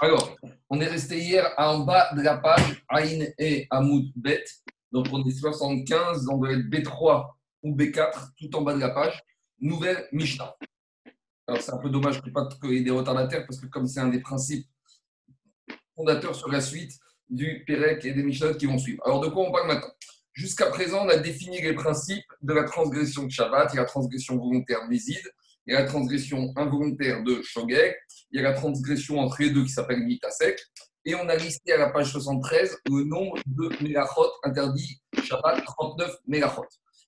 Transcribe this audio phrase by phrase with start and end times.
[0.00, 0.36] Alors,
[0.70, 4.44] on est resté hier en bas de la page Aïn et Hamoud Bet.
[4.92, 7.30] Donc, on est 75, on doit être B3
[7.62, 9.22] ou B4, tout en bas de la page.
[9.60, 10.54] Nouvelle Mishnah.
[11.46, 14.08] Alors, c'est un peu dommage qu'il n'y ait des retardataires parce que, comme c'est un
[14.08, 14.66] des principes
[15.96, 16.92] fondateurs sur la suite
[17.28, 19.02] du Pérec et des Mishnah qui vont suivre.
[19.04, 19.92] Alors, de quoi on parle maintenant?
[20.32, 24.36] Jusqu'à présent, on a défini les principes de la transgression de Shabbat et la transgression
[24.36, 25.20] volontaire Mézid
[25.68, 27.94] il y a la transgression involontaire de Shogeg,
[28.30, 30.58] il y a la transgression entre les deux qui s'appelle Mitasek,
[31.04, 36.16] et on a listé à la page 73 le nombre de Mélachot interdits Shabbat, 39
[36.26, 36.64] Mélachot.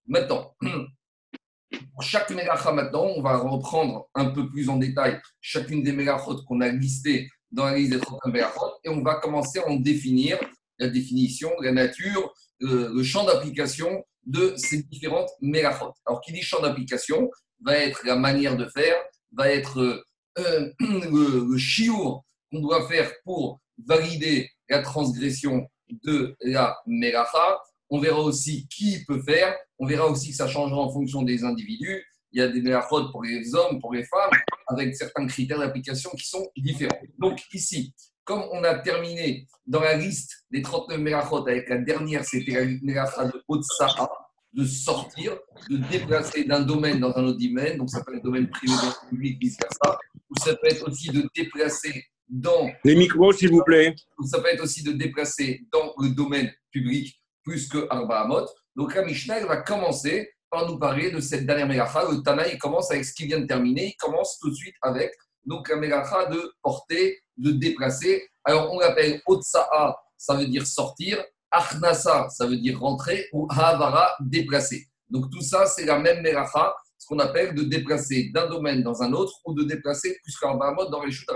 [0.07, 0.55] Maintenant,
[1.95, 6.43] pour chaque Mélacha maintenant, on va reprendre un peu plus en détail chacune des Mélachot
[6.47, 9.77] qu'on a listées dans la liste des 39 Mélachot, et on va commencer à en
[9.77, 10.39] définir
[10.79, 15.95] la définition, la nature, euh, le champ d'application de ces différentes Mélachot.
[16.05, 17.31] Alors, qui dit champ d'application
[17.63, 18.97] va être la manière de faire,
[19.33, 20.05] va être euh,
[20.39, 25.67] euh, le, chiour qu'on doit faire pour valider la transgression
[26.05, 27.61] de la melacha.
[27.89, 29.57] On verra aussi qui peut faire.
[29.79, 32.05] On verra aussi que ça changera en fonction des individus.
[32.33, 34.31] Il y a des melachot pour les hommes, pour les femmes,
[34.69, 37.01] avec certains critères d'application qui sont différents.
[37.19, 42.25] Donc ici, comme on a terminé dans la liste des 39 melachot avec la dernière,
[42.25, 44.09] c'était la melacha de Otsaha,
[44.53, 48.51] de sortir, de déplacer d'un domaine dans un autre domaine, donc ça peut être domaine
[48.51, 49.99] privé, dans le public, vice-versa,
[50.29, 52.71] ou ça peut être aussi de déplacer dans...
[52.85, 53.95] Les micros, s'il vous plaît.
[54.19, 58.47] Ou ça peut être aussi de déplacer dans le domaine public plus que Arba Amot.
[58.77, 62.05] Donc la Mishnah, va commencer par nous parler de cette dernière Melacha.
[62.11, 64.75] Le Tana, il commence avec ce qui vient de terminer, il commence tout de suite
[64.83, 65.13] avec
[65.45, 68.29] donc la Melacha de porter, de déplacer.
[68.45, 74.15] Alors on l'appelle Otsa'a, ça veut dire sortir, Achnasa, ça veut dire rentrer, ou Havara,
[74.21, 74.87] déplacer.
[75.09, 79.03] Donc tout ça, c'est la même Meracha, ce qu'on appelle de déplacer d'un domaine dans
[79.03, 81.31] un autre ou de déplacer plus qu'un mode dans les chutes.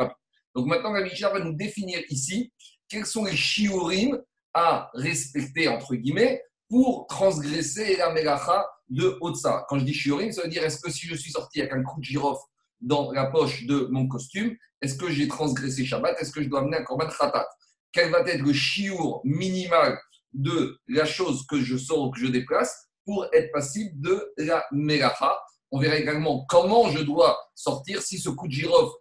[0.54, 2.52] Donc maintenant, la Mishnah va nous définir ici
[2.88, 4.20] quels sont les shiurim
[4.52, 9.64] à respecter, entre guillemets, pour transgresser la Meracha de Otsa.
[9.68, 11.82] Quand je dis shiurim, ça veut dire est-ce que si je suis sorti avec un
[11.82, 12.44] coup de girofle
[12.80, 16.60] dans la poche de mon costume, est-ce que j'ai transgressé Shabbat Est-ce que je dois
[16.60, 17.46] amener un korban khatat?
[17.90, 19.98] Quel va être le chiour minimal
[20.34, 24.64] de la chose que je sors ou que je déplace pour être passible de la
[24.72, 25.38] melacha.
[25.70, 28.94] On verra également comment je dois sortir si ce coup de girofle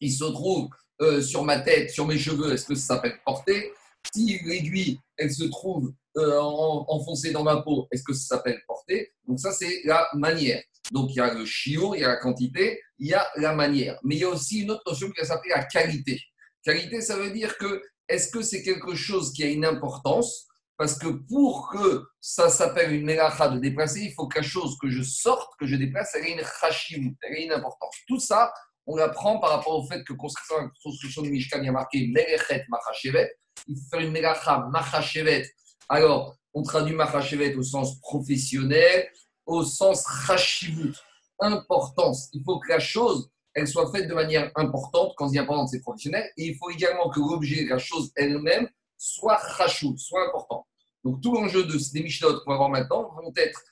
[0.00, 0.68] il se trouve
[1.00, 3.72] euh, sur ma tête, sur mes cheveux, est-ce que ça s'appelle porter?
[4.14, 9.12] Si l'aiguille, elle se trouve euh, enfoncée dans ma peau, est-ce que ça s'appelle porter?
[9.26, 10.62] Donc ça, c'est la manière.
[10.92, 13.54] Donc il y a le chiour, il y a la quantité, il y a la
[13.54, 13.98] manière.
[14.04, 16.20] Mais il y a aussi une autre notion qui s'appelle la qualité.
[16.62, 20.46] Qualité, ça veut dire que est-ce que c'est quelque chose qui a une importance?
[20.76, 24.76] Parce que pour que ça s'appelle une mélacha de déplacer, il faut que la chose
[24.80, 27.94] que je sorte, que je déplace, elle ait une chashim, elle ait une importance.
[28.08, 28.52] Tout ça,
[28.86, 32.08] on l'apprend par rapport au fait que construction, construction de Mishkan, il y a marqué
[32.08, 33.32] Melechet Machachevet.
[33.68, 35.48] Il faut faire une mélacha Machachevet.
[35.88, 39.08] Alors, on traduit Machachevet au sens professionnel,
[39.46, 40.94] au sens chashivut,
[41.40, 42.28] importance.
[42.32, 45.12] Il faut que la chose elle soit faite de manière importante.
[45.16, 46.28] Quand je dis importante, c'est professionnel.
[46.36, 50.66] Et il faut également que l'objet, la chose elle-même, soit rachou, soit important.
[51.04, 53.62] Donc tout l'enjeu de ces Mishnot qu'on va voir maintenant vont être,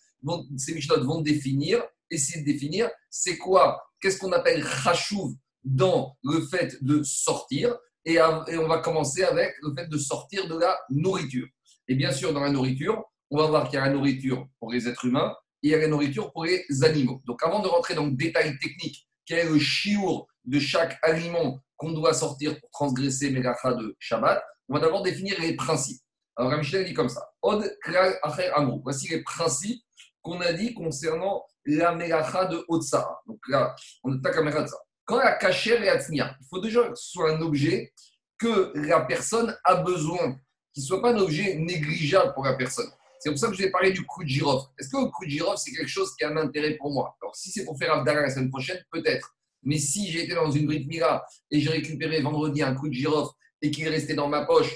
[0.56, 6.42] ces Mishnot vont définir, essayer de définir, c'est quoi, qu'est-ce qu'on appelle rachou dans le
[6.42, 7.76] fait de sortir.
[8.04, 11.46] Et on va commencer avec le fait de sortir de la nourriture.
[11.88, 14.70] Et bien sûr, dans la nourriture, on va voir qu'il y a la nourriture pour
[14.70, 17.22] les êtres humains et il y a la nourriture pour les animaux.
[17.24, 21.60] Donc avant de rentrer dans le détail technique quel est le chiour de chaque aliment
[21.76, 26.00] qu'on doit sortir pour transgresser Melacha de Shabbat, on va d'abord définir les principes.
[26.36, 27.62] Alors, Ramichel dit comme ça Od
[28.22, 28.50] Acher
[28.82, 29.82] Voici les principes
[30.22, 33.20] qu'on a dit concernant la Melacha de Otsara.
[33.26, 33.74] Donc là,
[34.04, 34.76] on est à caméra de ça.
[35.04, 37.92] Quand la cacher et il faut déjà que ce soit un objet
[38.38, 40.36] que la personne a besoin,
[40.72, 42.90] qu'il ne soit pas un objet négligeable pour la personne.
[43.22, 44.68] C'est pour ça que je vais parler du coup de girofle.
[44.76, 47.16] Est-ce que le coup de girofle, c'est quelque chose qui a un intérêt pour moi?
[47.22, 49.36] Alors, si c'est pour faire Abdallah la semaine prochaine, peut-être.
[49.62, 53.32] Mais si j'étais dans une Brit Mila et j'ai récupéré vendredi un coup de girofle
[53.60, 54.74] et qu'il est resté dans ma poche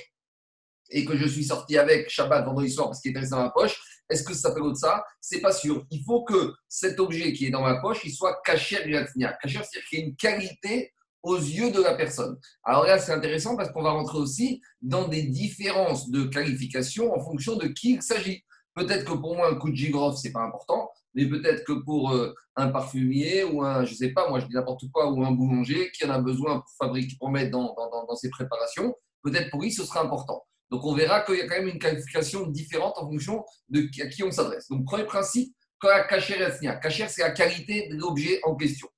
[0.91, 3.51] et que je suis sorti avec Shabbat vendredi soir parce qu'il est resté dans ma
[3.51, 5.05] poche, est-ce que ça s'appelle ça?
[5.21, 5.85] C'est pas sûr.
[5.91, 9.59] Il faut que cet objet qui est dans ma poche, il soit caché à Caché,
[9.59, 10.93] c'est-à-dire qu'il y ait une qualité
[11.27, 12.39] aux yeux de la personne.
[12.63, 17.21] Alors là, c'est intéressant parce qu'on va rentrer aussi dans des différences de qualification en
[17.21, 18.45] fonction de qui il s'agit.
[18.75, 22.13] Peut-être que pour moi, un coup de ce c'est pas important, mais peut-être que pour
[22.13, 25.33] euh, un parfumier ou un, je sais pas, moi je dis n'importe quoi, ou un
[25.33, 27.75] boulanger qui en a besoin pour fabriquer, pour mettre dans,
[28.15, 28.95] ses préparations,
[29.25, 30.45] peut-être pour lui, ce sera important.
[30.71, 34.07] Donc on verra qu'il y a quand même une qualification différente en fonction de à
[34.07, 34.69] qui on s'adresse.
[34.69, 38.89] Donc premier principe, quand la cachère Cachère, c'est la qualité de l'objet en question.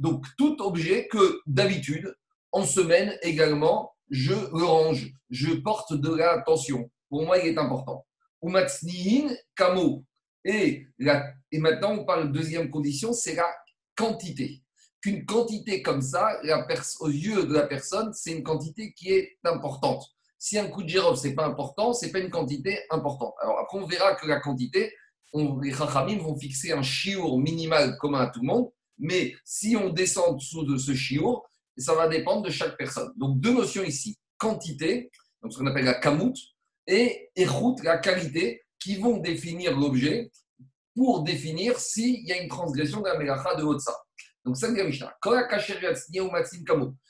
[0.00, 2.16] Donc, tout objet que d'habitude,
[2.52, 6.90] En semaine également, je range, je porte de l'attention.
[7.08, 8.04] Pour moi, il est important.
[8.42, 10.04] Umatsnihin kamo.
[10.44, 10.88] Et,
[11.52, 13.48] et maintenant, on parle de deuxième condition, c'est la
[13.94, 14.62] quantité.
[15.00, 16.66] Qu'une quantité comme ça, la
[17.00, 20.04] aux yeux de la personne, c'est une quantité qui est importante.
[20.38, 23.34] Si un coup de girofle, ce n'est pas important, ce n'est pas une quantité importante.
[23.40, 24.92] Alors après, on verra que la quantité,
[25.34, 28.70] les Chachamim vont fixer un chiour minimal commun à tout le monde,
[29.00, 33.10] mais si on descend dessous de ce chiour, ça va dépendre de chaque personne.
[33.16, 35.10] Donc deux notions ici, quantité,
[35.42, 36.34] donc ce qu'on appelle la kamout,
[36.86, 40.30] et éroute, la qualité, qui vont définir l'objet
[40.94, 43.94] pour définir s'il y a une transgression de la Melacha de Hotsa.
[44.44, 45.14] Donc ça, c'est Mishnah.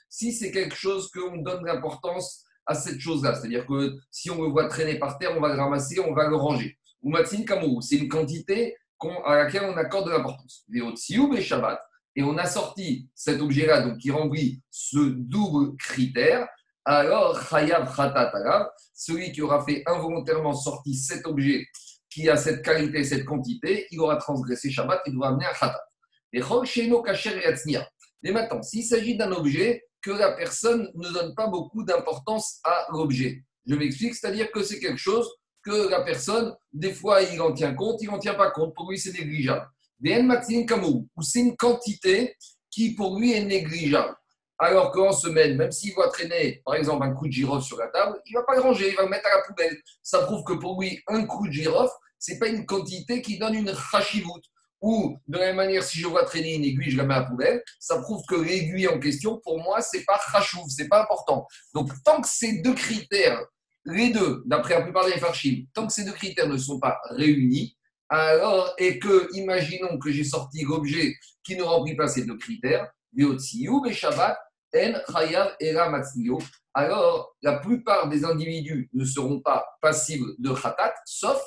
[0.08, 4.48] Si c'est quelque chose qu'on donne l'importance à cette chose-là, c'est-à-dire que si on le
[4.50, 6.76] voit traîner par terre, on va le ramasser, on va le ranger.
[7.02, 7.16] Ou
[7.80, 8.76] c'est une quantité
[9.24, 10.64] à laquelle on accorde de l'importance.
[10.72, 11.80] et Shabbat,
[12.16, 16.48] et on a sorti cet objet-là, donc qui remplit ce double critère,
[16.84, 18.32] alors Chayav Khatat
[18.94, 21.66] celui qui aura fait involontairement sortir cet objet
[22.10, 25.84] qui a cette qualité, cette quantité, il aura transgressé Shabbat, il doit amener un Khatat.
[26.32, 26.40] Et
[28.22, 32.86] Mais maintenant, s'il s'agit d'un objet que la personne ne donne pas beaucoup d'importance à
[32.90, 35.28] l'objet, je m'explique, c'est-à-dire que c'est quelque chose
[35.62, 38.90] que la personne, des fois, il en tient compte, il n'en tient pas compte, pour
[38.90, 39.68] lui, c'est négligeable.
[40.02, 42.36] Ou c'est une quantité
[42.70, 44.14] qui, pour lui, est négligeable.
[44.58, 47.88] Alors qu'en semaine, même s'il voit traîner, par exemple, un coup de girofle sur la
[47.88, 49.76] table, il ne va pas le ranger, il va le mettre à la poubelle.
[50.02, 53.38] Ça prouve que pour lui, un coup de girofle, ce n'est pas une quantité qui
[53.38, 54.44] donne une rachivoute.
[54.82, 57.20] Ou, de la même manière, si je vois traîner une aiguille, je la mets à
[57.20, 60.82] la poubelle, ça prouve que l'aiguille en question, pour moi, ce n'est pas rachouv, ce
[60.82, 61.46] n'est pas important.
[61.74, 63.42] Donc, tant que ces deux critères
[63.84, 67.00] les deux, d'après la plupart des farchim, tant que ces deux critères ne sont pas
[67.10, 67.76] réunis,
[68.08, 72.90] alors, et que, imaginons que j'ai sorti l'objet qui ne remplit pas ces deux critères,
[76.74, 81.40] alors la plupart des individus ne seront pas passibles de Khatat, sauf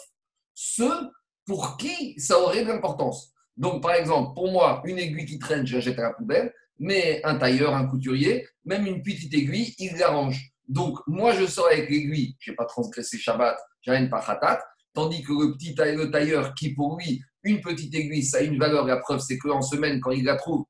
[0.53, 1.09] ceux
[1.45, 3.33] pour qui ça aurait de l'importance.
[3.57, 6.53] Donc, par exemple, pour moi, une aiguille qui traîne, je la jette à la poubelle,
[6.79, 10.52] mais un tailleur, un couturier, même une petite aiguille, il l'arrange.
[10.73, 14.59] Donc, moi, je sors avec l'aiguille, je n'ai pas transgressé Shabbat, j'ai pas khatat,
[14.95, 18.57] tandis que le petit tailleur, tailleur, qui pour lui, une petite aiguille, ça a une
[18.57, 20.65] valeur, la preuve, c'est qu'en semaine, quand il la trouve,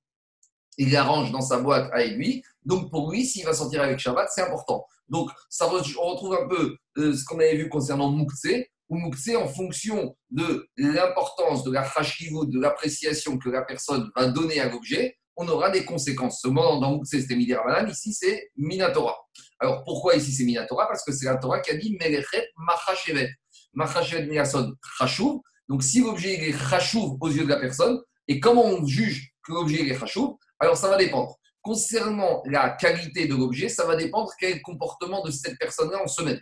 [0.77, 2.43] il l'arrange dans sa boîte à aiguille.
[2.65, 4.85] Donc, pour lui, s'il va sortir avec Shabbat, c'est important.
[5.07, 8.47] Donc, ça, on retrouve un peu euh, ce qu'on avait vu concernant Moukse,
[8.89, 14.27] ou Moukse, en fonction de l'importance, de la chashivut, de l'appréciation que la personne va
[14.27, 16.41] donner à l'objet, on aura des conséquences.
[16.41, 17.55] Ce moment dans Moukse, c'était Midi
[17.89, 19.15] ici, c'est Minatora.
[19.59, 23.29] Alors pourquoi ici c'est Minatora Parce que c'est la Torah qui a dit Melechet Machashevet.
[23.73, 25.41] Machashevet Miyason Chachouv.
[25.67, 29.53] Donc si l'objet est Chachouv aux yeux de la personne, et comment on juge que
[29.53, 31.37] l'objet est Chachouv Alors ça va dépendre.
[31.61, 36.41] Concernant la qualité de l'objet, ça va dépendre quel comportement de cette personne-là en semaine.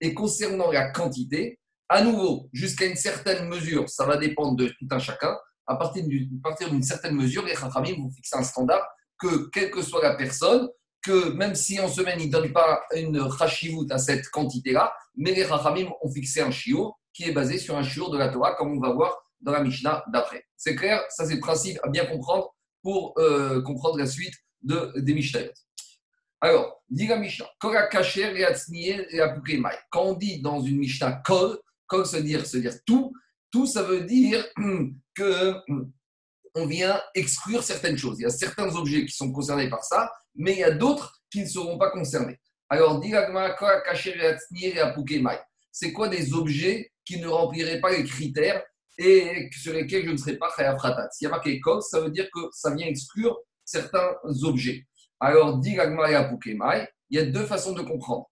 [0.00, 1.58] Et concernant la quantité,
[1.88, 5.36] à nouveau, jusqu'à une certaine mesure, ça va dépendre de tout un chacun.
[5.66, 8.86] À partir d'une certaine mesure, les Chachamim vont fixer un standard
[9.18, 10.68] que, quelle que soit la personne,
[11.02, 15.32] que même si en semaine, ils ne donnent pas une rachivout à cette quantité-là, mais
[15.32, 18.54] les Rachamim ont fixé un chiot qui est basé sur un chiot de la Torah,
[18.54, 20.44] comme on va voir dans la Mishnah d'après.
[20.56, 24.92] C'est clair Ça, c'est le principe à bien comprendre pour euh, comprendre la suite de,
[24.96, 25.40] des Mishnah.
[26.40, 27.72] Alors, dit la Mishnah, quand
[30.02, 33.12] on dit dans une Mishnah kol, kol se dire, se dire tout,
[33.50, 34.44] tout ça veut dire
[35.14, 35.54] que
[36.54, 38.18] on vient exclure certaines choses.
[38.18, 41.20] Il y a certains objets qui sont concernés par ça, mais il y a d'autres
[41.30, 42.38] qui ne seront pas concernés.
[42.68, 43.02] Alors,
[45.72, 48.62] c'est quoi des objets qui ne rempliraient pas les critères
[48.98, 50.80] et sur lesquels je ne serais pas khayaf
[51.12, 54.86] S'il y a marqué ça veut dire que ça vient exclure certains objets.
[55.20, 55.74] Alors, il
[57.10, 58.28] y a deux façons de comprendre.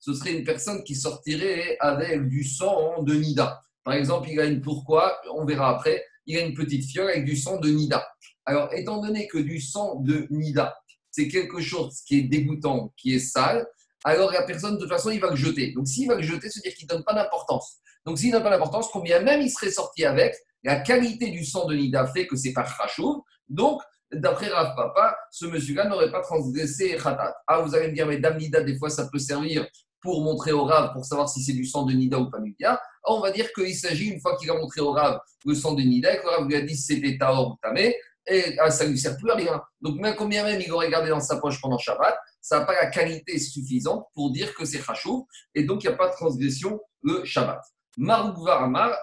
[0.00, 3.60] Ce serait une personne qui sortirait avec du sang de Nida.
[3.84, 7.24] Par exemple, il a une pourquoi, on verra après, il a une petite fiole avec
[7.24, 8.06] du sang de Nida.
[8.46, 10.74] Alors, étant donné que du sang de Nida,
[11.10, 13.66] c'est quelque chose qui est dégoûtant, qui est sale,
[14.04, 15.72] alors la personne, de toute façon, il va le jeter.
[15.72, 17.78] Donc, s'il va le jeter, c'est-à-dire qu'il ne donne pas d'importance.
[18.04, 21.66] Donc, s'il n'a pas d'importance, combien même il serait sorti avec, la qualité du sang
[21.66, 23.22] de Nida fait que c'est pas Khashouv.
[23.48, 27.34] Donc, d'après Rav Papa, ce monsieur-là n'aurait pas transgressé Khatat.
[27.46, 29.66] Ah, vous allez me dire, mais Dame Nida, des fois, ça peut servir
[30.04, 32.80] pour montrer au Rav, pour savoir si c'est du sang de Nida ou pas Nida.
[33.04, 35.82] on va dire qu'il s'agit, une fois qu'il a montré au Rav le sang de
[35.82, 37.96] Nida, et que le Rav lui a dit c'était Taor ou Tamé,
[38.26, 39.60] et ah, ça ne lui sert plus à rien.
[39.80, 42.74] Donc, même combien même il aurait gardé dans sa poche pendant Shabbat, ça n'a pas
[42.74, 46.14] la qualité suffisante pour dire que c'est Khashou, et donc il n'y a pas de
[46.14, 47.60] transgression le Shabbat.
[47.96, 48.94] Maroukva Amar,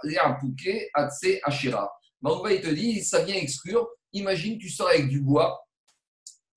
[0.94, 1.92] Atse Ashira.
[2.22, 3.88] Maroukva, il te dit, ça vient exclure.
[4.14, 5.66] Imagine, tu sors avec du bois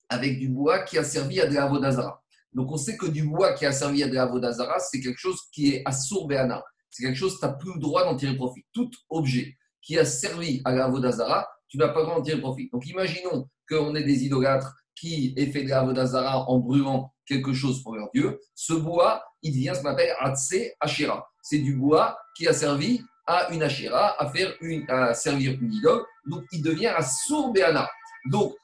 [0.09, 2.23] avec du bois qui a servi à de la Vodazara.
[2.55, 5.37] Donc on sait que du bois qui a servi à de la c'est quelque chose
[5.51, 6.63] qui est assour be'ana.
[6.89, 8.65] C'est quelque chose que tu n'as plus le droit d'en tirer profit.
[8.73, 12.39] Tout objet qui a servi à la Vodazara, tu n'as pas le droit d'en tirer
[12.39, 12.69] profit.
[12.71, 17.83] Donc imaginons qu'on ait des idolâtres qui aient fait de la en brûlant quelque chose
[17.83, 18.39] pour leur Dieu.
[18.55, 21.27] Ce bois, il devient ce qu'on appelle Atse Ashira.
[21.41, 25.73] C'est du bois qui a servi à une Ashira, à, faire une, à servir une
[25.73, 26.05] idole.
[26.25, 27.89] Donc il devient assour be'ana.
[28.31, 28.55] Donc,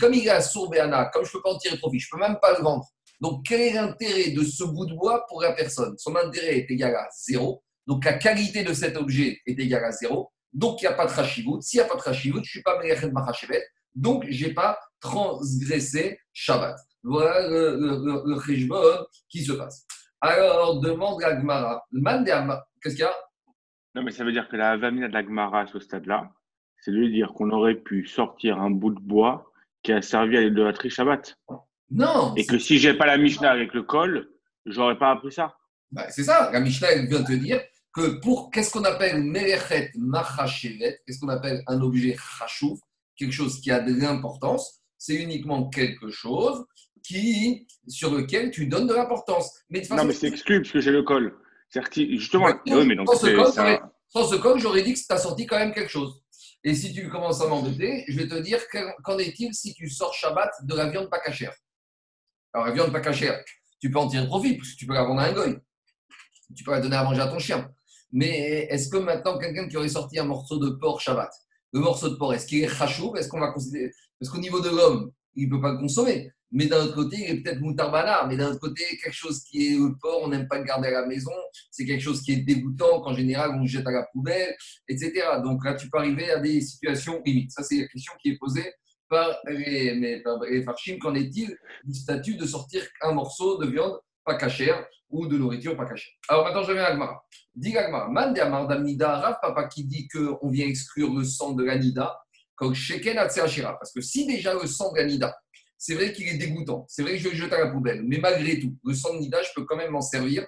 [0.00, 2.18] comme il est à Sourbéana, comme je ne peux pas en tirer profit, je ne
[2.18, 2.86] peux même pas le vendre.
[3.20, 5.96] Donc, quel est l'intérêt de ce bout de bois pour la personne?
[5.98, 7.62] Son intérêt est égal à zéro.
[7.86, 10.32] Donc, la qualité de cet objet est égale à zéro.
[10.52, 11.60] Donc, il n'y a pas de rachivut.
[11.60, 13.64] S'il n'y a pas de rachivut, je ne suis pas Melechet Machachevet.
[13.94, 16.76] Donc, je n'ai pas transgressé Shabbat.
[17.02, 19.86] Voilà le, le, qui se passe.
[20.20, 21.84] Alors, demande la Gemara.
[22.82, 23.14] Qu'est-ce qu'il y a?
[23.94, 26.30] Non, mais ça veut dire que la Vamina de la Gemara à ce stade-là,
[26.82, 30.40] c'est de dire qu'on aurait pu sortir un bout de bois qui a servi à
[30.40, 31.38] l'idolâtrie Shabbat.
[31.90, 32.34] Non.
[32.36, 34.28] Et que si j'ai pas la Mishnah avec le col,
[34.66, 35.56] j'aurais pas appris ça.
[35.92, 36.50] Bah, c'est ça.
[36.52, 37.60] La Mishnah elle vient te dire
[37.94, 42.78] que pour qu'est-ce qu'on appelle Melechet Machashevet, qu'est-ce qu'on appelle un objet Chashuv,
[43.16, 46.64] quelque chose qui a de l'importance, c'est uniquement quelque chose
[47.04, 49.52] qui, sur lequel tu donnes de l'importance.
[49.70, 51.36] Mais non, mais c'est exclu parce que j'ai le col.
[51.94, 55.18] Justement, oui, mais donc sans, ce col, sans ce col, j'aurais dit que tu as
[55.18, 56.21] sorti quand même quelque chose.
[56.64, 58.60] Et si tu commences à m'embêter, je vais te dire
[59.02, 61.54] qu'en est-il si tu sors Shabbat de la viande pas cachère?
[62.52, 63.42] Alors, la viande pas cachère,
[63.80, 65.56] tu peux en tirer profit, parce que tu peux la vendre à un goy.
[66.54, 67.68] Tu peux la donner à manger à ton chien.
[68.12, 71.32] Mais est-ce que maintenant, quelqu'un qui aurait sorti un morceau de porc Shabbat,
[71.72, 73.90] le morceau de porc, est-ce qu'il est chachou Est-ce qu'on va considérer
[74.20, 77.16] Parce qu'au niveau de l'homme, il ne peut pas le consommer mais d'un autre côté,
[77.18, 80.28] il est peut-être moutarbana, mais d'un autre côté, quelque chose qui est le porc, on
[80.28, 81.32] n'aime pas le garder à la maison,
[81.70, 84.54] c'est quelque chose qui est dégoûtant, qu'en général, on jette à la poubelle,
[84.86, 85.12] etc.
[85.42, 87.52] Donc là, tu peux arriver à des situations limites.
[87.52, 88.70] Ça, c'est la question qui est posée
[89.08, 90.38] par les, par
[91.00, 95.74] Qu'en est-il du statut de sortir un morceau de viande pas cachère ou de nourriture
[95.74, 96.12] pas cachère?
[96.28, 97.24] Alors maintenant, je viens à Agmara.
[97.54, 101.64] Dis Agmara, Mande Amar Damnida, Rav Papa qui dit qu'on vient exclure le sang de
[101.64, 102.18] l'anida,
[102.56, 105.36] Parce que si déjà le sang de l'anida,
[105.78, 106.86] c'est vrai qu'il est dégoûtant.
[106.88, 108.02] C'est vrai que je le jeter à la poubelle.
[108.04, 110.46] Mais malgré tout, le sang de nida, je peux quand même m'en servir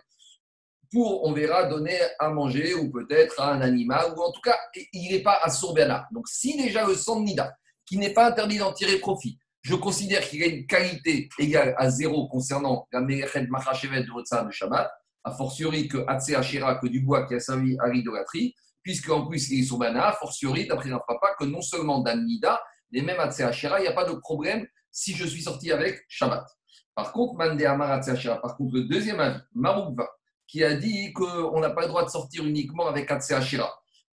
[0.92, 4.14] pour, on verra, donner à manger ou peut-être à un animal.
[4.16, 4.56] Ou en tout cas,
[4.92, 6.06] il n'est pas à Sourbana.
[6.12, 7.52] Donc, si déjà le sang de nida,
[7.84, 11.90] qui n'est pas interdit d'en tirer profit, je considère qu'il a une qualité égale à
[11.90, 14.90] zéro concernant la Melechet Machachevet de de Shabbat,
[15.25, 19.26] a fortiori que Hatse Hashira, que du bois qui a servi à l'idolâtrie, puisque en
[19.26, 22.62] plus il est sur a fortiori, d'après un papa, que non seulement Dan Nida,
[22.92, 26.04] mais même Hatse Hashira, il n'y a pas de problème si je suis sorti avec
[26.06, 26.46] Shabbat.
[26.94, 30.08] Par contre, par contre, le deuxième avis, Maroukva,
[30.46, 33.72] qui a dit qu'on n'a pas le droit de sortir uniquement avec Ashira.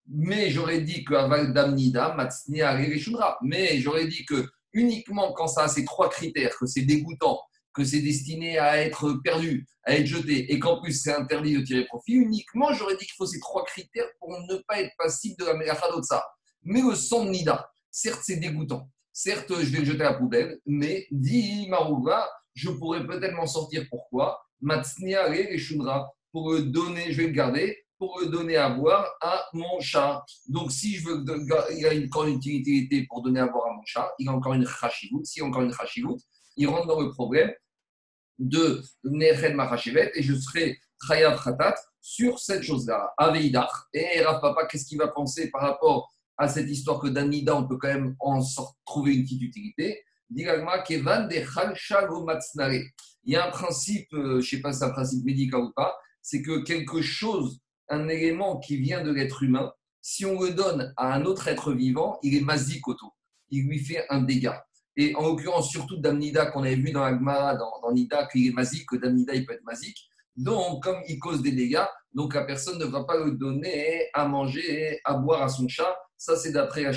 [0.08, 2.16] Mais j'aurais dit qu'avec Damnida,
[3.42, 7.40] Mais j'aurais dit que uniquement quand ça a ces trois critères, que c'est dégoûtant,
[7.72, 11.62] que c'est destiné à être perdu, à être jeté, et qu'en plus c'est interdit de
[11.62, 15.36] tirer profit, uniquement j'aurais dit qu'il faut ces trois critères pour ne pas être passible
[15.38, 15.86] de la Melacha
[16.62, 20.60] Mais le sang Nida, certes c'est dégoûtant, Certes, je vais le jeter à la poubelle,
[20.66, 23.84] mais dit Marouva, je pourrais peut-être m'en sortir.
[23.90, 24.40] Pourquoi?
[24.60, 29.06] Matsnia et Shundra, pour le donner, je vais le garder, pour le donner à boire
[29.20, 30.24] à mon chat.
[30.48, 31.24] Donc, si je veux,
[31.76, 34.54] il a encore une utilité pour donner à boire à mon chat, il a encore
[34.54, 35.22] une chachivout.
[35.24, 36.18] S'il a encore une chachivout,
[36.60, 37.50] il rentre dans le problème
[38.38, 43.14] de Nechen Machachevet et je serai Chayav Khatat sur cette chose-là.
[43.16, 43.70] Aveidach.
[43.94, 47.66] Et Rav Papa, qu'est-ce qu'il va penser par rapport à cette histoire que d'Anida, on
[47.66, 48.40] peut quand même en
[48.84, 50.02] trouver une petite utilité?
[50.30, 50.48] Il y
[53.36, 55.98] a un principe, euh, je ne sais pas si c'est un principe médical ou pas,
[56.20, 60.92] c'est que quelque chose, un élément qui vient de l'être humain, si on le donne
[60.98, 63.12] à un autre être vivant, il est masique auto.
[63.48, 64.62] Il lui fait un dégât.
[64.96, 68.52] Et en l'occurrence, surtout d'Amnida, qu'on avait vu dans Agmara, dans, dans Nida, qu'il est
[68.52, 69.98] masique, que d'Amnida, il peut être masique.
[70.36, 74.26] Donc, comme il cause des dégâts, donc la personne ne va pas le donner à
[74.26, 76.92] manger, à boire à son chat, ça, c'est d'après la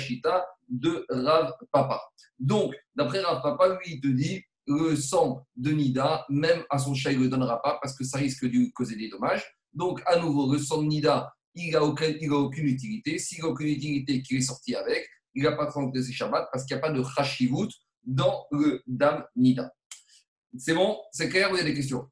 [0.68, 2.00] de Rav Papa.
[2.38, 6.94] Donc, d'après Rav Papa, lui, il te dit le sang de Nida, même à son
[6.94, 9.44] chat, il ne le donnera pas parce que ça risque de lui causer des dommages.
[9.72, 13.18] Donc, à nouveau, le sang de Nida, il n'a aucun, aucune utilité.
[13.18, 16.64] S'il n'a aucune utilité qu'il est sorti avec, il n'a pas de ses Shabbat parce
[16.64, 17.68] qu'il n'y a pas de Hashivut
[18.06, 19.74] dans le Dam Nida.
[20.58, 22.08] C'est bon C'est clair Vous avez des questions?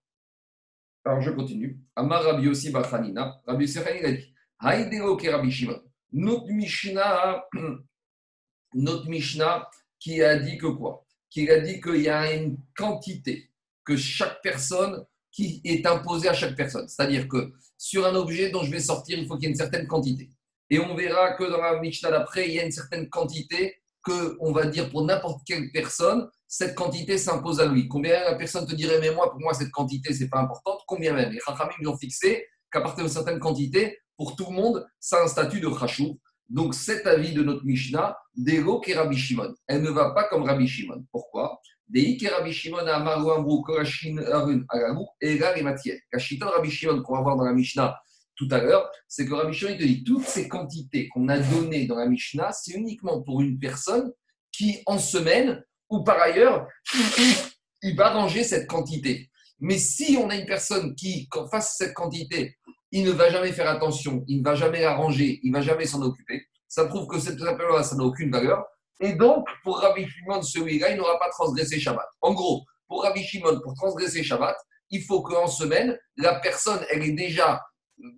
[1.05, 1.81] Alors, je continue.
[1.97, 3.41] Amar Rabbi Yossi Bachanina.
[3.47, 5.69] Rabbi Yossi Bachanina a dit Haïdero Rabbi.
[6.13, 7.45] Notre Mishnah,
[8.75, 9.69] notre Mishnah
[9.99, 11.05] qui a dit que quoi?
[11.29, 13.51] Qui a dit qu'il y a une quantité
[13.85, 16.87] que chaque personne qui est imposée à chaque personne.
[16.87, 19.57] C'est-à-dire que sur un objet dont je vais sortir, il faut qu'il y ait une
[19.57, 20.31] certaine quantité.
[20.71, 24.37] Et on verra que dans la Mishnah d'après, il y a une certaine quantité que,
[24.41, 27.89] on va dire, pour n'importe quelle personne, cette quantité s'impose à lui.
[27.89, 31.15] Combien la personne te dirait, mais moi, pour moi, cette quantité, c'est pas importante, combien
[31.15, 31.33] même?
[31.33, 35.19] Les Chachamim, ils ont fixé qu'à partir de certaines quantités, pour tout le monde, ça
[35.19, 36.19] a un statut de Chachou.
[36.49, 40.43] Donc, cet avis de notre Mishnah, Dego qui Rabbi Shimon, elle ne va pas comme
[40.43, 41.05] Rabbi Shimon.
[41.11, 41.61] Pourquoi?
[41.89, 45.99] Dei qui Rabbi Shimon a Amru Korashin Arun Agamu et là les matières.
[46.13, 47.99] La Rabbi Shimon qu'on va voir dans la Mishnah
[48.37, 51.87] tout à l'heure, c'est que Rabbi Shimon te dit toutes ces quantités qu'on a données
[51.87, 54.13] dans la Mishnah, c'est uniquement pour une personne
[54.51, 56.67] qui, en semaine, ou par ailleurs,
[57.83, 59.31] il va ranger cette quantité.
[59.61, 62.57] Mais si on a une personne qui, quand face cette quantité,
[62.91, 65.63] il ne va jamais faire attention, il ne va jamais la ranger, il ne va
[65.63, 68.65] jamais s'en occuper, ça prouve que cette appel-là, ça n'a aucune valeur.
[69.01, 72.07] Et donc, pour Rabbi Shimon, celui-là, il n'aura pas transgressé Shabbat.
[72.21, 74.57] En gros, pour Rabbi Shimon, pour transgresser Shabbat,
[74.91, 77.63] il faut qu'en semaine, la personne, elle est déjà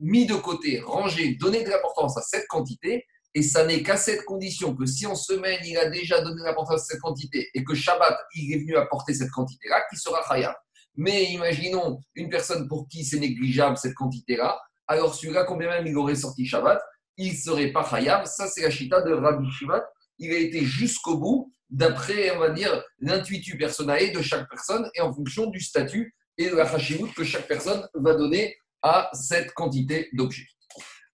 [0.01, 3.05] mis de côté, rangé, donné de l'importance à cette quantité,
[3.35, 6.83] et ça n'est qu'à cette condition que si en semaine il a déjà donné l'importance
[6.83, 10.55] à cette quantité et que Shabbat il est venu apporter cette quantité-là, qui sera Khayab.
[10.97, 15.97] Mais imaginons une personne pour qui c'est négligeable cette quantité-là, alors celui-là, combien même il
[15.97, 16.81] aurait sorti Shabbat,
[17.17, 18.27] il serait pas Khayab.
[18.27, 19.85] Ça, c'est la chita de Rabbi Shabbat.
[20.19, 25.01] Il a été jusqu'au bout, d'après, on va dire, l'intuitu personnel de chaque personne et
[25.01, 29.53] en fonction du statut et de la hashimout que chaque personne va donner à cette
[29.55, 30.47] quantité d'objets.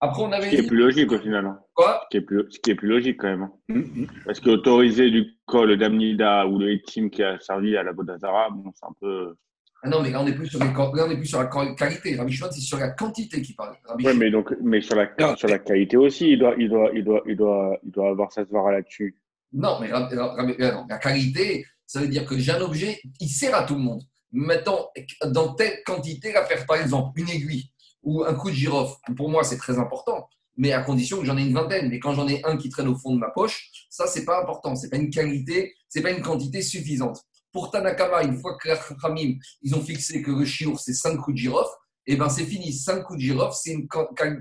[0.01, 0.51] Après, on avait.
[0.51, 1.47] Ce qui est plus logique au final.
[1.47, 1.59] Hein.
[1.75, 3.43] Quoi ce qui, est plus, ce qui est plus logique quand même.
[3.43, 3.53] Hein.
[3.71, 4.07] Hum, hum.
[4.25, 8.49] Parce qu'autoriser du col, le Damnida ou le Etim qui a servi à la Bodazara,
[8.51, 9.35] bon, c'est un peu.
[9.83, 12.17] Ah non, mais là, on n'est plus, sur plus sur la qualité.
[12.17, 13.75] Rabbi Shimon, c'est sur la quantité qui parle.
[13.99, 17.03] Oui, mais, donc, mais sur, la, sur la qualité aussi, il doit, il doit, il
[17.03, 19.17] doit, il doit, il doit avoir sa svara là-dessus.
[19.55, 23.75] Non, mais la qualité, ça veut dire que j'ai un objet, il sert à tout
[23.75, 24.03] le monde.
[24.33, 24.91] Maintenant,
[25.27, 27.71] dans telle quantité, la faire, par exemple, une aiguille
[28.03, 31.37] ou un coup de girofle, pour moi, c'est très important, mais à condition que j'en
[31.37, 31.89] ai une vingtaine.
[31.89, 34.41] Mais quand j'en ai un qui traîne au fond de ma poche, ça, c'est pas
[34.41, 34.75] important.
[34.77, 37.23] C'est pas une qualité, c'est pas une quantité suffisante.
[37.53, 38.69] Pour Tanakama, une fois que
[39.01, 41.75] Ramim, ils ont fixé que le chiour, c'est 5 coups de girofle,
[42.07, 42.73] et eh ben c'est fini.
[42.73, 43.89] 5 coups de girofle, c'est une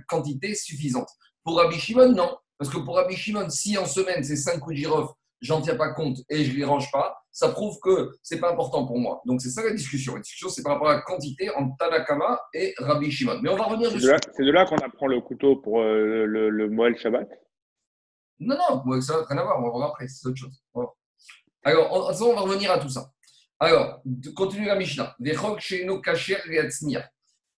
[0.08, 1.10] quantité suffisante.
[1.44, 2.38] Pour Rabbi Shimon, non.
[2.58, 5.76] Parce que pour Rabbi Shimon, si en semaine, c'est 5 coups de girofle, j'en tiens
[5.76, 8.86] pas compte et je ne les range pas, ça prouve que ce n'est pas important
[8.86, 9.22] pour moi.
[9.26, 10.16] Donc c'est ça la discussion.
[10.16, 13.40] La discussion, c'est par rapport à la quantité entre Tanakama et Rabbi Shimon.
[13.42, 14.12] Mais on va revenir dessus.
[14.36, 17.30] C'est de là, qu'on apprend le couteau pour euh, le, le Moël Shabbat?
[18.40, 19.60] Non, non, Moël Shabbat, rien à voir.
[19.60, 20.64] On va voir après, c'est autre chose.
[21.64, 23.12] Alors, en, on va revenir à tout ça.
[23.60, 24.02] Alors,
[24.36, 25.16] continue la Mishnah.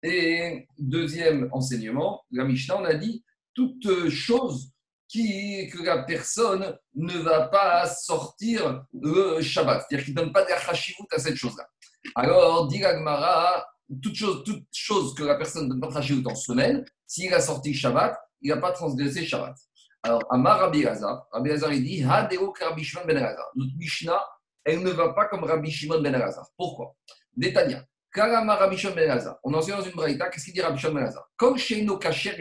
[0.02, 3.22] Et deuxième enseignement, la Mishnah, on a dit
[3.54, 4.72] toute chose
[5.10, 10.44] qui, que la personne ne va pas sortir le Shabbat, c'est-à-dire qu'il ne donne pas
[10.44, 11.66] de à cette chose-là.
[12.14, 13.66] Alors, dit Gmara,
[14.00, 17.40] toute chose, toute chose que la personne ne donne pas de en semaine, s'il a
[17.40, 19.56] sorti Shabbat, il n'a pas transgressé Shabbat.
[20.02, 23.46] Alors, Amar Rabbi Hazar, Rabbi Hazar, il dit Hadeo Rabbi Shimon ben Hazar.
[23.54, 24.24] Notre Mishnah,
[24.64, 26.48] elle ne va pas comme Rabbi Shimon ben Hazar.
[26.56, 26.94] Pourquoi?
[27.36, 27.84] Détania.
[28.12, 29.38] Karama Rabbi Shimon ben Hazar.
[29.44, 31.98] On enseigne dans une braïta, qu'est-ce qu'il dit Rabbi Shimon ben Hazar Comme chez nos
[31.98, 32.34] Kacher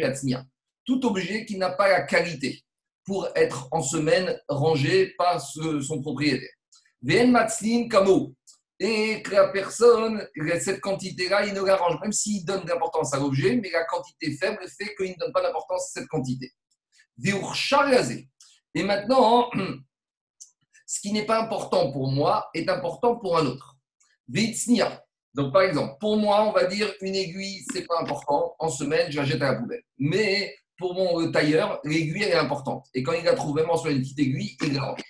[0.89, 2.63] tout objet qui n'a pas la qualité
[3.05, 6.49] pour être en semaine rangé par son propriétaire.
[7.03, 8.33] Vn Matzlin Kamo.
[8.81, 10.25] Et que la personne,
[10.61, 14.31] cette quantité-là, il ne la range, même s'il donne d'importance à l'objet, mais la quantité
[14.37, 16.53] faible fait qu'il ne donne pas d'importance à cette quantité.
[18.73, 19.49] Et maintenant,
[20.87, 23.75] ce qui n'est pas important pour moi est important pour un autre.
[24.29, 25.03] Vitsnia.
[25.33, 28.55] Donc, par exemple, pour moi, on va dire une aiguille, c'est pas important.
[28.59, 29.83] En semaine, je la jette à la poubelle.
[29.97, 32.87] Mais pour mon tailleur, l'aiguille est importante.
[32.93, 35.01] Et quand il la trouve vraiment sur une petite aiguille, il la range.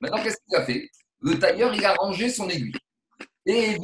[0.00, 0.90] Maintenant, qu'est-ce qu'il a fait?
[1.20, 2.72] Le tailleur, il a rangé son aiguille.
[3.46, 3.76] Et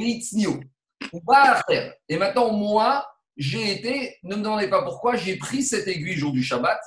[2.08, 6.32] Et maintenant, moi, j'ai été, ne me demandez pas pourquoi, j'ai pris cette aiguille jour
[6.32, 6.80] du Shabbat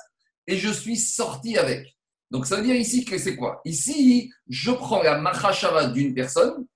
[0.46, 1.96] et je suis sorti avec.
[2.30, 3.60] Donc, ça veut dire ici que c'est quoi?
[3.64, 6.66] Ici, je prends la machashava d'une personne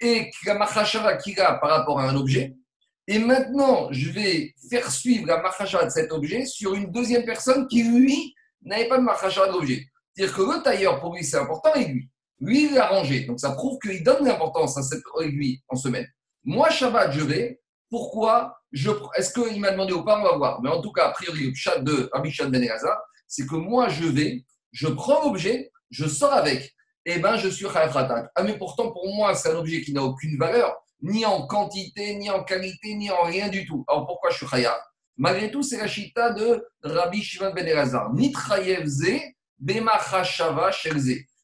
[0.00, 2.54] et la machashava qu'il a par rapport à un objet,
[3.06, 7.68] et maintenant, je vais faire suivre la machacha de cet objet sur une deuxième personne
[7.68, 9.86] qui, lui, n'avait pas de machacha de l'objet.
[10.14, 12.08] C'est-à-dire que le tailleur, pour lui, c'est important, aiguille.
[12.40, 13.26] Lui, il l'a rangé.
[13.26, 16.06] Donc, ça prouve qu'il donne l'importance à cette aiguille en semaine.
[16.44, 17.60] Moi, Shabbat, je vais.
[17.90, 18.90] Pourquoi je...
[19.16, 20.62] Est-ce qu'il m'a demandé ou pas On va voir.
[20.62, 22.66] Mais en tout cas, a priori, le chat de Abishad Ben
[23.28, 26.74] c'est que moi, je vais, je prends l'objet, je sors avec.
[27.06, 29.92] Et eh ben, je suis Khayaf Ah, mais pourtant, pour moi, c'est un objet qui
[29.92, 33.84] n'a aucune valeur ni en quantité, ni en qualité, ni en rien du tout.
[33.86, 34.76] Alors pourquoi je suis chayav?
[35.16, 38.10] Malgré tout, c'est la chita de Rabbi Shimon ben Elazar.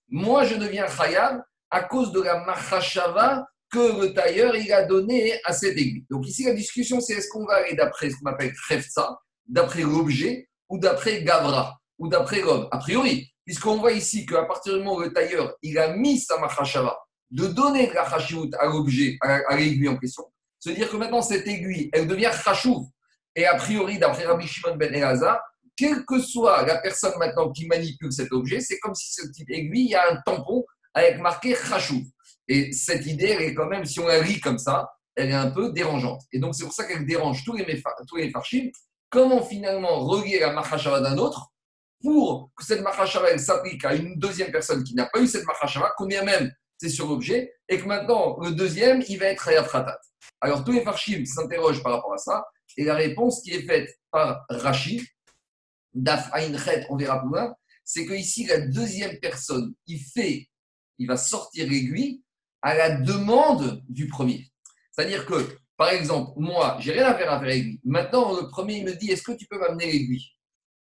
[0.09, 5.39] Moi, je deviens chayav à cause de la machashava que le tailleur il a donné
[5.45, 6.07] à cette aiguille.
[6.11, 9.83] Donc ici, la discussion, c'est est-ce qu'on va aller d'après ce qu'on appelle Krefza, d'après
[9.83, 12.67] l'objet, ou d'après Gavra, ou d'après l'homme.
[12.73, 16.19] A priori, puisqu'on voit ici qu'à partir du moment où le tailleur il a mis
[16.19, 16.99] sa machashava
[17.31, 20.25] de donner la chashivut à l'objet, à, l'aiguille en question,
[20.59, 22.87] se dire que maintenant cette aiguille, elle devient chashouv.
[23.37, 25.41] Et a priori, d'après Rabbi Shimon ben Elazar,
[25.77, 29.51] quelle que soit la personne maintenant qui manipule cet objet, c'est comme si cette petite
[29.51, 32.03] aiguille, il y a un tampon avec marqué chashouv.
[32.49, 35.35] Et cette idée, elle est quand même, si on la lit comme ça, elle est
[35.35, 36.23] un peu dérangeante.
[36.33, 38.71] Et donc, c'est pour ça qu'elle dérange tous les, tous les farshim.
[39.09, 41.49] Comment finalement relier la machashava d'un autre
[42.03, 45.93] pour que cette machashava s'applique à une deuxième personne qui n'a pas eu cette machashava,
[45.97, 49.99] combien même c'est sur l'objet, et que maintenant, le deuxième, il va être Hayafratat.
[50.41, 52.43] Alors, tous les farshim s'interrogent par rapport à ça,
[52.79, 55.07] et la réponse qui est faite par Rashi,
[55.93, 56.31] Daf
[56.89, 60.49] on verra plus loin, c'est que ici, la deuxième personne, il fait,
[60.99, 62.23] il va sortir l'aiguille
[62.63, 64.51] à la demande du premier.
[64.93, 67.81] C'est-à-dire que, par exemple, moi, j'ai rien à faire à faire l'aiguille.
[67.85, 70.31] Maintenant, le premier, il me dit, est-ce que tu peux m'amener l'aiguille?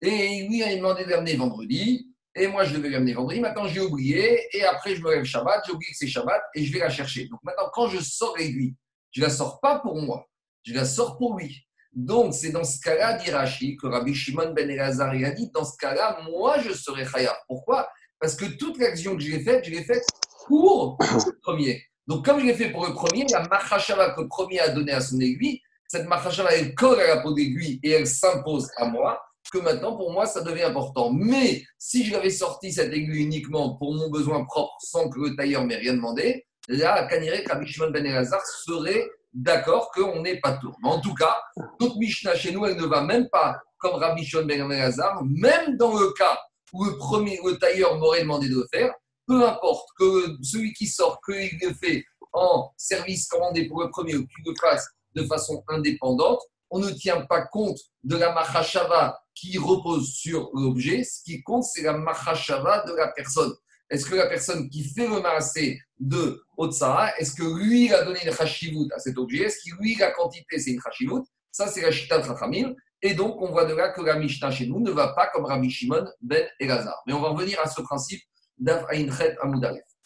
[0.03, 2.09] Et lui, il m'a demandé de l'amener vendredi.
[2.35, 3.41] Et moi, je devais l'amener vendredi.
[3.41, 4.47] Maintenant, j'ai oublié.
[4.57, 5.63] Et après, je me lève Shabbat.
[5.67, 6.41] J'ai oublié que c'est Shabbat.
[6.55, 7.27] Et je vais la chercher.
[7.27, 8.75] Donc maintenant, quand je sors l'aiguille,
[9.11, 10.27] je ne la sors pas pour moi.
[10.65, 11.65] Je la sors pour lui.
[11.93, 15.65] Donc, c'est dans ce cas-là, dit Rashi, que Rabbi Shimon ben Elazar a dit, dans
[15.65, 17.37] ce cas-là, moi, je serai Chaya.
[17.49, 17.89] Pourquoi?
[18.21, 20.05] Parce que toute l'action que j'ai faite, je l'ai faite
[20.47, 21.83] pour le premier.
[22.07, 24.93] Donc, comme je l'ai fait pour le premier, la machashava que le premier a donné
[24.93, 28.87] à son aiguille, cette machashava, elle colle à la peau d'aiguille et elle s'impose à
[28.87, 31.11] moi, que maintenant, pour moi, ça devient important.
[31.13, 35.37] Mais si je l'avais sorti cette aiguille uniquement pour mon besoin propre, sans que le
[35.37, 40.53] tailleur m'ait rien demandé, là, Kanirek, Rabbi Shimon Ben Elazar serait d'accord qu'on n'est pas
[40.53, 40.77] tour.
[40.83, 41.37] Mais en tout cas,
[41.79, 45.77] toute Mishnah chez nous, elle ne va même pas comme Rabbi Shimon Ben Elazar, même
[45.77, 46.39] dans le cas
[46.73, 48.93] où le, premier, le tailleur m'aurait demandé de le faire,
[49.27, 54.17] peu importe que celui qui sort, qu'il le fait en service commandé pour le premier
[54.17, 59.19] ou qu'il le fasse de façon indépendante, on ne tient pas compte de la machashava
[59.41, 61.05] qui repose sur l'objet.
[61.05, 63.53] Ce qui compte, c'est la machashava de la personne.
[63.91, 68.21] Est-ce que la personne qui fait le maasé de Otsara, est-ce que lui a donné
[68.25, 69.45] une chashivut à cet objet?
[69.45, 73.41] Est-ce que lui, la quantité, c'est une chashivut Ça, c'est la chita de Et donc,
[73.41, 76.05] on voit de là que la Mishnah chez nous ne va pas comme Rabbi Shimon
[76.21, 77.03] ben Elazar.
[77.07, 78.21] Mais on va revenir à ce principe
[78.59, 79.37] d'Av Ainchet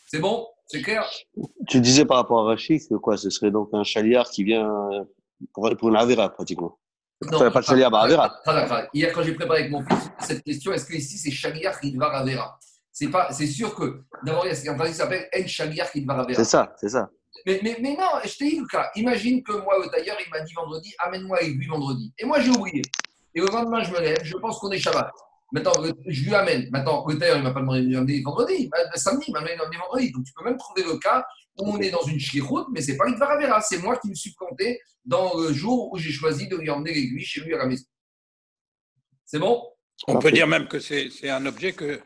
[0.06, 0.46] C'est bon?
[0.66, 1.08] C'est clair?
[1.68, 3.16] Tu disais par rapport à Rachid que quoi?
[3.16, 4.70] Ce serait donc un chaliard qui vient
[5.52, 6.78] pour, pour une Avera, pratiquement.
[7.30, 8.88] Non, pas de chaliard, bah, Avera.
[8.92, 11.96] Hier, quand j'ai préparé avec mon fils cette question, est-ce que ici c'est chaliard qui
[11.96, 12.58] va Avera
[12.92, 16.04] c'est pas, c'est sûr que d'abord il y a un qui s'appelle El Chaliar qui
[16.04, 16.34] va Avera.
[16.34, 17.08] C'est ça, c'est ça.
[17.46, 18.90] Mais, mais, mais, non, je t'ai dit le cas.
[18.94, 22.12] Imagine que moi, le tailleur, il m'a dit vendredi, amène-moi avec lui vendredi.
[22.18, 22.82] Et moi, j'ai oublié.
[23.34, 25.10] Et le lendemain, je me lève, je pense qu'on est Shabbat.
[25.52, 25.72] Maintenant,
[26.06, 26.68] je lui amène.
[26.70, 28.70] Maintenant, le tailleur, il ne m'a pas demandé de m'amener vendredi.
[28.72, 30.12] Le samedi, il m'a demandé vendredi.
[30.12, 31.24] Donc, tu peux même trouver le cas
[31.58, 33.60] on est dans une route, mais ce n'est pas l'Idvaravera.
[33.60, 36.94] C'est moi qui me suis planté dans le jour où j'ai choisi de lui emmener
[36.94, 37.84] l'aiguille chez lui à la maison.
[39.24, 39.62] C'est bon?
[40.08, 42.00] On peut dire même que c'est un objet que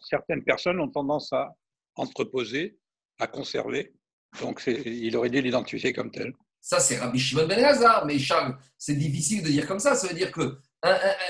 [0.00, 1.54] certaines personnes ont tendance à
[1.94, 2.78] entreposer,
[3.18, 3.94] à conserver.
[4.40, 6.32] Donc, il aurait dû l'identifier comme tel.
[6.60, 8.04] Ça, c'est Rabbi Shimon Ben Hazar.
[8.04, 9.94] Mais Charles, c'est difficile de dire comme ça.
[9.94, 10.58] Ça veut dire que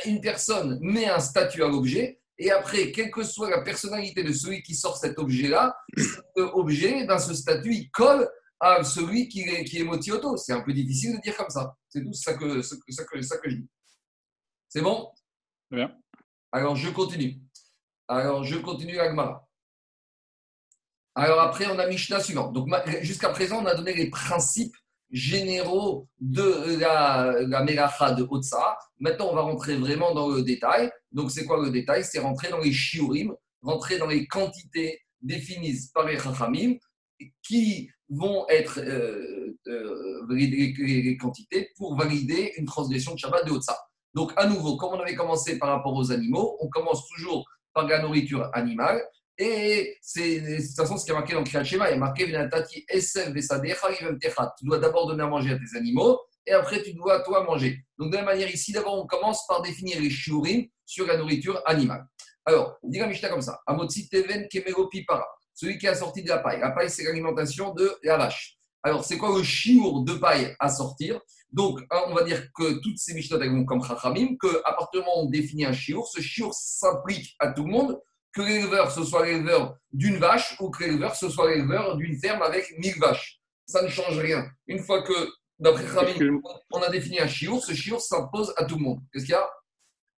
[0.04, 4.32] une personne met un statut à l'objet, et après, quelle que soit la personnalité de
[4.32, 8.28] celui qui sort cet objet-là, cet objet, dans ce statut, il colle
[8.60, 10.36] à celui qui est, qui est motioto.
[10.36, 11.76] C'est un peu difficile de dire comme ça.
[11.88, 13.68] C'est tout ça que, ça que, ça que je dis.
[14.68, 15.10] C'est bon?
[15.70, 15.92] Bien.
[16.52, 17.40] Alors, je continue.
[18.06, 19.44] Alors, je continue Agmara.
[21.16, 22.52] Alors, après, on a Mishnah suivant.
[22.52, 22.68] Donc,
[23.02, 24.76] jusqu'à présent, on a donné les principes
[25.10, 28.76] généraux de la, la de Otsa.
[28.98, 30.90] Maintenant, on va rentrer vraiment dans le détail.
[31.12, 32.04] Donc, c'est quoi le détail?
[32.04, 36.76] C'est rentrer dans les shiurim, rentrer dans les quantités définies par les chachamim
[37.42, 43.76] qui vont être euh, euh, les, quantités pour valider une transgression de Shabbat de Otsa.
[44.14, 47.44] Donc, à nouveau, comme on avait commencé par rapport aux animaux, on commence toujours
[47.74, 49.02] par la nourriture animale.
[49.38, 51.88] Et c'est de toute façon ce qui est marqué dans le Shema.
[51.88, 52.26] Il y a marqué
[54.58, 57.78] Tu dois d'abord donner à manger à tes animaux et après tu dois toi manger.
[57.98, 61.16] Donc de la même manière ici, d'abord on commence par définir les shiurim sur la
[61.16, 62.04] nourriture animale.
[62.44, 65.26] Alors, dit la Mishnah comme ça Amotzi teven kemero pipara.
[65.52, 66.60] Celui qui a sorti de la paille.
[66.60, 68.56] La paille, c'est l'alimentation de la vache.
[68.82, 71.20] Alors, c'est quoi le chiour de paille à sortir?
[71.52, 74.76] Donc, hein, on va dire que toutes ces Mishnah vont comme Chachamim, qu'à
[75.14, 78.00] on définit un chiour, ce chiour s'applique à tout le monde
[78.32, 82.42] que l'éleveur, ce soit l'éleveur d'une vache ou que l'éleveur, ce soit l'éleveur d'une ferme
[82.42, 83.40] avec 1000 vaches.
[83.66, 84.46] Ça ne change rien.
[84.66, 85.12] Une fois que,
[85.58, 86.40] d'après Khamim,
[86.72, 89.00] on a défini un chiour, ce chiour s'impose à tout le monde.
[89.12, 89.48] Qu'est-ce qu'il y a?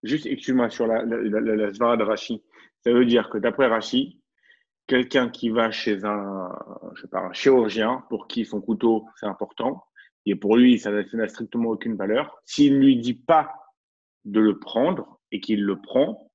[0.03, 2.43] Juste, excuse-moi, sur la, la, svara de Rashi.
[2.85, 4.21] Ça veut dire que d'après Rashi,
[4.87, 6.49] quelqu'un qui va chez un,
[6.95, 9.85] je sais pas, un chirurgien, pour qui son couteau, c'est important,
[10.27, 13.53] et pour lui, ça n'a strictement aucune valeur, s'il ne lui dit pas
[14.25, 16.30] de le prendre et qu'il le prend,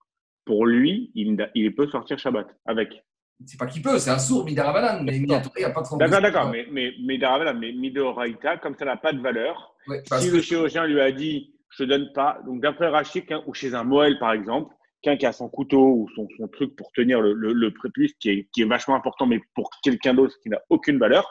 [0.45, 3.03] pour lui, il, il peut sortir Shabbat avec.
[3.45, 5.39] C'est pas qu'il peut, c'est un sourd, Midarabanan, mais il n'y a
[5.71, 5.97] pas de.
[5.97, 10.29] D'accord, d'accord, mais, mais, Midarabanan, mais Midoraita, comme ça n'a pas de valeur, Ouais, si
[10.31, 13.83] le chirurgien lui a dit je te donne pas, donc d'après Rachid, ou chez un
[13.83, 17.33] Moël par exemple, quelqu'un qui a son couteau ou son, son truc pour tenir le,
[17.33, 20.61] le, le prépuce qui est, qui est vachement important, mais pour quelqu'un d'autre qui n'a
[20.69, 21.29] aucune valeur,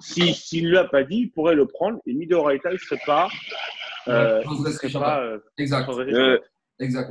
[0.00, 2.78] si- s'il ne lui a pas dit, il pourrait le prendre et Midoraita, il ne
[2.78, 3.28] serait pas.
[4.08, 6.38] Euh, Ouais, il serait pas euh, Exact, Euh,
[6.80, 7.10] exact.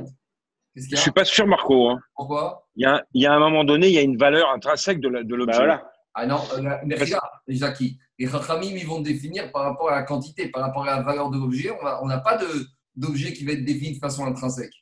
[0.74, 1.90] Qu'est-ce qu'il je y a suis pas sûr, Marco.
[1.90, 1.98] hein.
[2.16, 2.66] Pourquoi?
[2.76, 5.00] Il y, a, il y a un moment donné, il y a une valeur intrinsèque
[5.00, 5.56] de Bah l'objet.
[5.56, 5.88] voilà.
[6.14, 9.96] Ah non, euh, la- mais regarde, Jackie, les Chachamim, ils vont définir par rapport à
[9.96, 11.70] la quantité, par rapport à la valeur de l'objet.
[12.02, 14.72] On n'a pas de- d'objet qui va être défini de façon intrinsèque.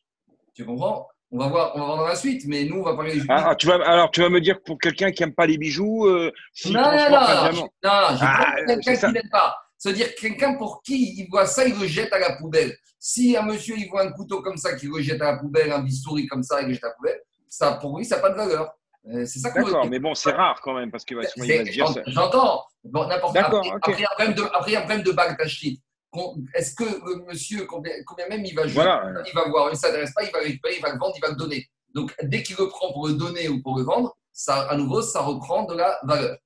[0.55, 1.09] Tu comprends?
[1.31, 3.23] On va, voir, on va voir dans la suite, mais nous, on va parler des
[3.31, 5.47] Ah, ah, tu vas, alors, tu vas me dire que pour quelqu'un qui n'aime pas
[5.47, 9.31] les bijoux, euh, s'il Non, non, non, non, non, non, j'ai Ah, quelqu'un qui n'aime
[9.31, 9.57] pas.
[9.83, 12.77] C'est-à-dire quelqu'un pour qui il voit ça, il le jette à la poubelle.
[13.01, 15.73] Si un monsieur, il voit un couteau comme ça, qu'il le jette à la poubelle,
[15.73, 18.23] un bistouri comme ça, il le jette à la poubelle, ça, pour lui, ça n'a
[18.23, 18.73] pas de valeur.
[19.13, 21.43] Euh, C'est ça qu'on D'accord, mais bon, c'est rare quand même, parce qu'il va, il
[21.59, 21.89] va se dire.
[21.89, 22.63] ça- J'entends.
[22.85, 24.83] Bon, n'importe D'accord, après, il y a un problème de, après, il y a un
[24.85, 29.03] problème de bague Est-ce que le monsieur, combien, combien même il va jouer, Voilà.
[29.27, 31.15] il va voir, il ne s'intéresse pas, il va le récupérer, il va le vendre,
[31.17, 31.69] il va le donner.
[31.93, 35.03] Donc, dès qu'il le prend pour le donner ou pour le vendre, ça, à nouveau,
[35.03, 36.37] ça reprend de la valeur.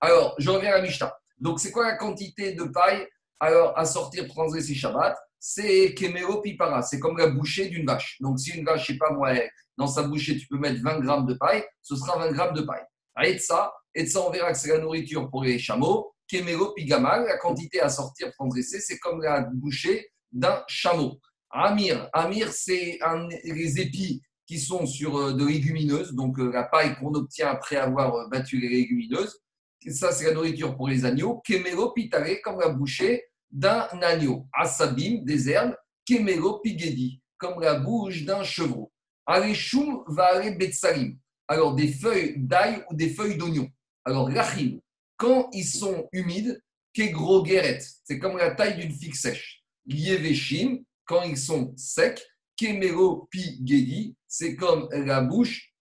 [0.00, 1.16] Alors, je reviens à la Mishnah.
[1.40, 3.06] Donc, c'est quoi la quantité de paille
[3.40, 6.82] alors, à sortir transgresser Shabbat C'est Kemero Pipara.
[6.82, 8.16] C'est comme la bouchée d'une vache.
[8.20, 9.32] Donc, si une vache, je sais pas moi,
[9.76, 12.62] dans sa bouchée, tu peux mettre 20 grammes de paille, ce sera 20 grammes de
[12.62, 12.82] paille.
[13.22, 16.12] Et de ça, et ça, on verra que c'est la nourriture pour les chameaux.
[16.30, 21.20] Kemero Pigamal, la quantité à sortir transgresser, c'est comme la bouchée d'un chameau.
[21.50, 22.98] Amir, Amir, c'est
[23.44, 27.76] les épis qui sont sur euh, de légumineuses, donc euh, la paille qu'on obtient après
[27.76, 29.38] avoir euh, battu les légumineuses.
[29.86, 31.40] Ça, c'est la nourriture pour les agneaux.
[31.46, 34.46] Kemero pitare, comme la bouchée d'un agneau.
[34.52, 35.76] Asabim, des herbes.
[36.04, 38.92] Kemero pigedi, comme la bouche d'un chevreau.
[39.26, 41.18] Aleshum va aller betsalim.
[41.46, 43.68] Alors, des feuilles d'ail ou des feuilles d'oignon.
[44.04, 44.80] Alors, rachim,
[45.16, 46.60] quand ils sont humides,
[46.92, 49.62] kegro guéret, c'est comme la taille d'une figue sèche.
[49.86, 52.22] Lieveshim, quand ils sont secs,
[52.56, 55.74] kemero pigedi, c'est comme la bouche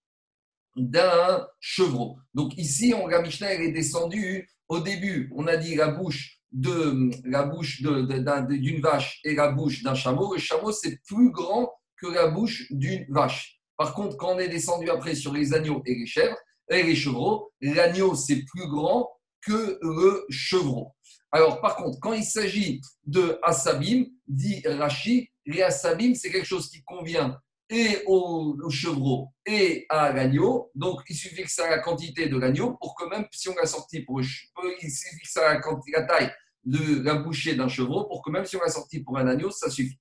[0.78, 2.18] d'un chevreau.
[2.34, 5.32] Donc ici, on, la Mishnah est descendue au début.
[5.36, 10.34] On a dit la bouche de la bouche d'une vache et la bouche d'un chameau.
[10.34, 13.60] Le chameau c'est plus grand que la bouche d'une vache.
[13.76, 16.38] Par contre, quand on est descendu après sur les agneaux et les chèvres
[16.70, 19.10] et les chevreaux, l'agneau c'est plus grand
[19.42, 20.94] que le chevreau.
[21.32, 26.70] Alors, par contre, quand il s'agit de Asabim, dit Rashi, les Asabim, c'est quelque chose
[26.70, 27.38] qui convient
[27.69, 30.71] et au, au chevreau et à l'agneau.
[30.75, 33.65] Donc, il suffit que ça la quantité de l'agneau pour que même si on l'a
[33.65, 34.47] sorti pour le che-
[34.82, 35.62] il suffit que ça la,
[35.93, 36.32] la taille
[36.63, 39.51] de la bouchée d'un chevreau pour que même si on l'a sorti pour un agneau,
[39.51, 39.97] ça suffit.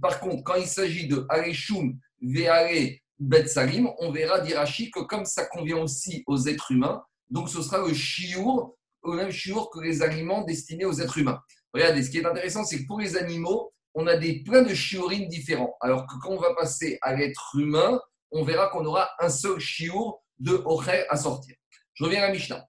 [0.00, 5.44] Par contre, quand il s'agit de Areshum, Veare, Betsalim, on verra d'Irachi que comme ça
[5.46, 10.00] convient aussi aux êtres humains, donc ce sera le chiour, le même chiour que les
[10.02, 11.40] aliments destinés aux êtres humains.
[11.74, 14.74] Regardez, ce qui est intéressant, c'est que pour les animaux, on a des, plein de
[14.74, 15.76] shiurim différents.
[15.80, 19.58] Alors que quand on va passer à l'être humain, on verra qu'on aura un seul
[19.58, 21.54] shiur de Ocher à sortir.
[21.94, 22.66] Je reviens à Mishnah.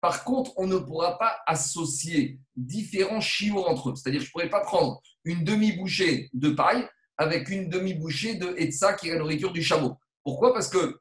[0.00, 3.94] Par contre, on ne pourra pas associer différents shiur entre eux.
[3.96, 6.86] C'est-à-dire, je ne pourrais pas prendre une demi-bouchée de paille
[7.16, 9.96] avec une demi-bouchée de etza qui est la nourriture du chameau.
[10.22, 10.54] Pourquoi?
[10.54, 10.98] Parce que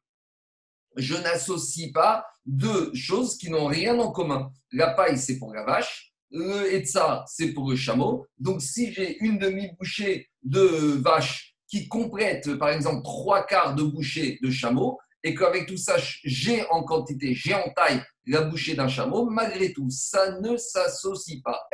[0.95, 4.51] je n'associe pas deux choses qui n'ont rien en commun.
[4.71, 8.25] La paille, c'est pour la vache, le etza, c'est pour le chameau.
[8.37, 14.39] Donc, si j'ai une demi-bouchée de vache qui complète, par exemple, trois quarts de bouchée
[14.41, 18.87] de chameau, et qu'avec tout ça, j'ai en quantité, j'ai en taille la bouchée d'un
[18.87, 21.67] chameau, malgré tout, ça ne s'associe pas.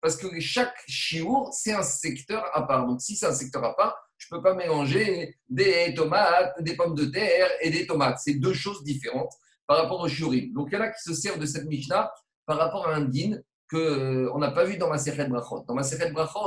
[0.00, 2.86] Parce que chaque chiour, c'est un secteur à part.
[2.86, 6.74] Donc, si c'est un secteur à part, je ne peux pas mélanger des tomates, des
[6.74, 8.18] pommes de terre et des tomates.
[8.22, 9.32] C'est deux choses différentes
[9.66, 10.52] par rapport au shiurim.
[10.52, 12.10] Donc, il y en a qui se servent de cette Mishnah
[12.46, 13.38] par rapport à un din
[13.70, 15.64] qu'on n'a pas vu dans ma Sechet Brachot.
[15.66, 16.40] Dans ma Sechet Brachot,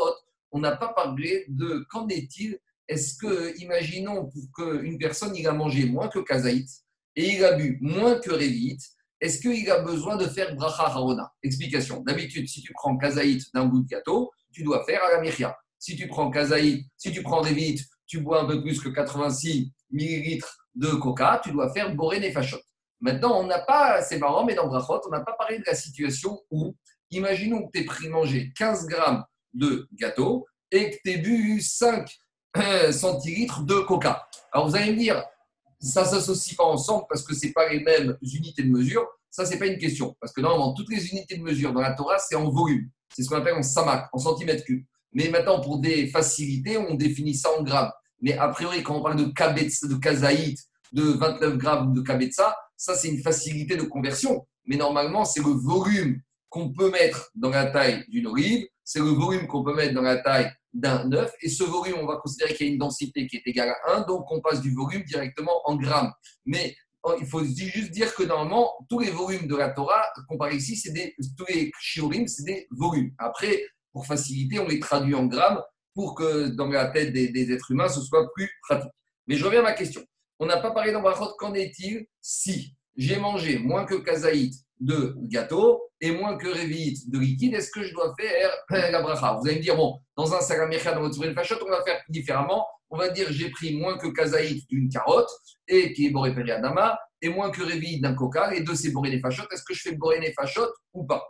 [0.51, 5.53] on n'a pas parlé de qu'en est-il Est-ce que, imaginons, pour qu'une personne, il a
[5.53, 6.69] mangé moins que Kazaït
[7.15, 8.77] et il a bu moins que Révit,
[9.21, 11.33] est-ce qu'il a besoin de faire Bracha Harona?
[11.41, 12.01] Explication.
[12.01, 15.57] D'habitude, si tu prends Kazaït d'un bout de gâteau, tu dois faire à la Myria.
[15.79, 19.71] Si tu prends Kazaït, si tu prends Révit, tu bois un peu plus que 86
[19.91, 22.59] millilitres de coca, tu dois faire Boré Nefashot.
[23.05, 25.75] Maintenant, on n'a pas, c'est marrant, mais dans Brachot, on n'a pas parlé de la
[25.75, 26.75] situation où,
[27.11, 32.09] imaginons que tu pris manger 15 grammes de gâteau et que tu aies bu 5
[32.57, 34.27] euh, centilitres de coca.
[34.51, 35.23] Alors vous allez me dire,
[35.79, 39.05] ça ne s'associe pas ensemble parce que ce pas les mêmes unités de mesure.
[39.29, 40.17] Ça, ce n'est pas une question.
[40.19, 42.89] Parce que normalement, toutes les unités de mesure dans la Torah, c'est en volume.
[43.15, 44.83] C'est ce qu'on appelle en samak, en centimètres cubes.
[45.13, 47.91] Mais maintenant, pour des facilités, on définit ça en grammes.
[48.19, 50.57] Mais a priori, quand on parle de, kabetz, de kazaït,
[50.91, 54.45] de 29 grammes de kabetza, ça, c'est une facilité de conversion.
[54.65, 59.09] Mais normalement, c'est le volume qu'on peut mettre dans la taille d'une olive, c'est le
[59.09, 61.33] volume qu'on peut mettre dans la taille d'un œuf.
[61.41, 63.97] Et ce volume, on va considérer qu'il y a une densité qui est égale à
[63.97, 66.11] 1, donc on passe du volume directement en grammes.
[66.45, 66.75] Mais
[67.19, 70.91] il faut juste dire que normalement, tous les volumes de la Torah, comparé ici, c'est
[70.91, 73.11] des, tous les shiurim, c'est des volumes.
[73.17, 75.61] Après, pour faciliter, on les traduit en grammes
[75.93, 78.91] pour que dans la tête des, êtres humains, ce soit plus pratique.
[79.27, 80.03] Mais je reviens à ma question.
[80.39, 85.15] On n'a pas parlé dans Brachot, qu'en est-il si j'ai mangé moins que kazaït de
[85.23, 88.51] gâteau et moins que révite de liquide, est-ce que je dois faire
[88.91, 89.33] la bracha?
[89.33, 92.65] Vous allez me dire, bon, dans un salamircha, dans votre fachot, on va faire différemment.
[92.89, 95.29] On va dire, j'ai pris moins que kazaït d'une carotte,
[95.67, 99.09] et qui est boré adama, et moins que révite d'un coca, et deux, c'est boré.
[99.13, 100.33] Est-ce que je fais boré
[100.93, 101.23] ou pas?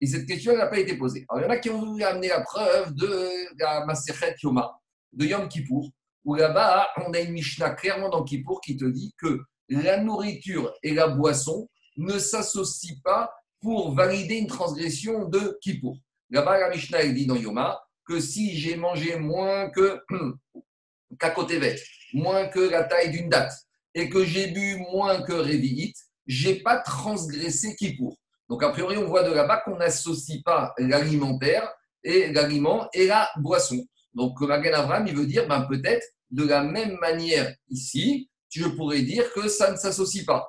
[0.00, 1.24] Et cette question n'a pas été posée.
[1.28, 4.72] Alors, il y en a qui ont voulu amener la preuve de la Maserhet Yoma,
[5.12, 5.90] de Yom Kippour,
[6.24, 10.72] où là-bas, on a une Mishnah clairement dans Kippour qui te dit que la nourriture
[10.82, 15.96] et la boisson ne s'associent pas pour valider une transgression de Kippour.
[16.30, 20.00] Là-bas, la Mishnah dit dans Yoma que si j'ai mangé moins que
[21.18, 21.76] Kakotevet,
[22.12, 23.52] moins que la taille d'une date,
[23.94, 25.94] et que j'ai bu moins que Révit,
[26.26, 28.16] j'ai pas transgressé Kippour.
[28.48, 31.70] Donc, a priori, on voit de là-bas qu'on n'associe pas l'alimentaire
[32.02, 33.86] et l'aliment et la boisson.
[34.14, 39.02] Donc, Magan Avram, il veut dire, ben, peut-être de la même manière ici, je pourrais
[39.02, 40.48] dire que ça ne s'associe pas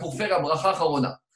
[0.00, 0.74] pour faire la bracha.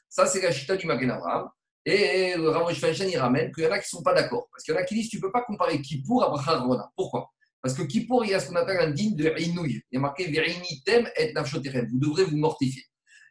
[0.09, 1.49] Ça, c'est la chita du Magen Avraham.
[1.85, 4.47] Et le Rav Feinstein, il ramène qu'il y en a qui ne sont pas d'accord.
[4.51, 6.51] Parce qu'il y en a qui disent tu ne peux pas comparer Kippour à bracha
[6.51, 6.89] harona.
[6.95, 7.29] Pourquoi?
[7.61, 9.81] Parce que Kippour, il y a ce qu'on appelle un digne de Inouï.
[9.91, 11.87] Il y a marqué Virinitem et Nafshoterem.
[11.91, 12.83] Vous devrez vous mortifier.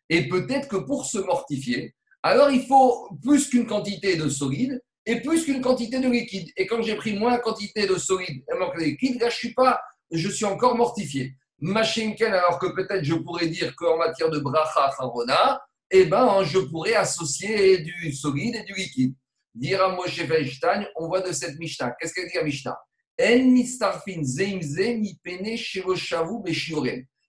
[0.08, 5.20] Et peut-être que pour se mortifier, alors il faut plus qu'une quantité de solide et
[5.20, 6.48] plus qu'une quantité de liquide.
[6.56, 9.54] Et quand j'ai pris moins quantité de solide et moins de liquide, là, je suis
[9.54, 11.34] pas, je suis encore mortifié.
[11.58, 16.58] Machinken, alors que peut-être je pourrais dire qu'en matière de bracha harona, eh ben, je
[16.58, 19.14] pourrais associer du solide et du liquide.
[19.54, 21.94] Dire à Moshe Feinstein, on voit de cette Mishnah.
[22.00, 22.78] Qu'est-ce qu'elle dit à Mishnah?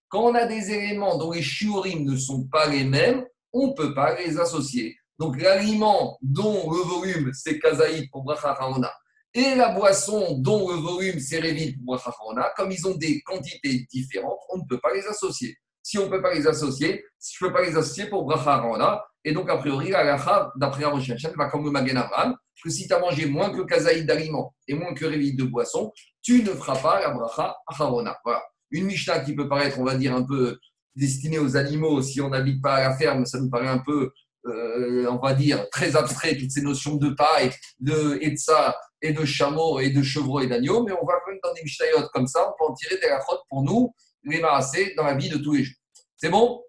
[0.07, 3.73] Quand on a des éléments dont les shiurim ne sont pas les mêmes, on ne
[3.73, 4.95] peut pas les associer.
[5.19, 8.55] Donc l'aliment dont le volume c'est kazaït pour bracha
[9.35, 11.99] et la boisson dont le volume c'est révite pour
[12.55, 15.57] comme ils ont des quantités différentes, on ne peut pas les associer.
[15.81, 19.03] Si on ne peut pas les associer, je ne peux pas les associer pour bracha
[19.25, 20.15] Et donc, a priori, la
[20.55, 24.05] d'après Rosh va comme le Magen Abraham, que si tu as mangé moins que kazaïd
[24.05, 27.57] d'aliments et moins que révite de boisson, tu ne feras pas la bracha
[28.23, 28.43] Voilà.
[28.69, 30.57] Une Mishnah qui peut paraître, on va dire, un peu
[30.95, 34.11] destinée aux animaux, si on n'habite pas à la ferme, ça nous paraît un peu
[34.45, 39.25] euh, on va dire, très abstrait, toutes ces notions de paille, de etza et de
[39.25, 42.27] chameau et de chevreau et d'agneau, mais on va quand même dans des mishnayot comme
[42.27, 45.37] ça, on peut en tirer des rachotes pour nous les marasser dans la vie de
[45.37, 45.75] tous les jours.
[46.17, 46.63] C'est bon?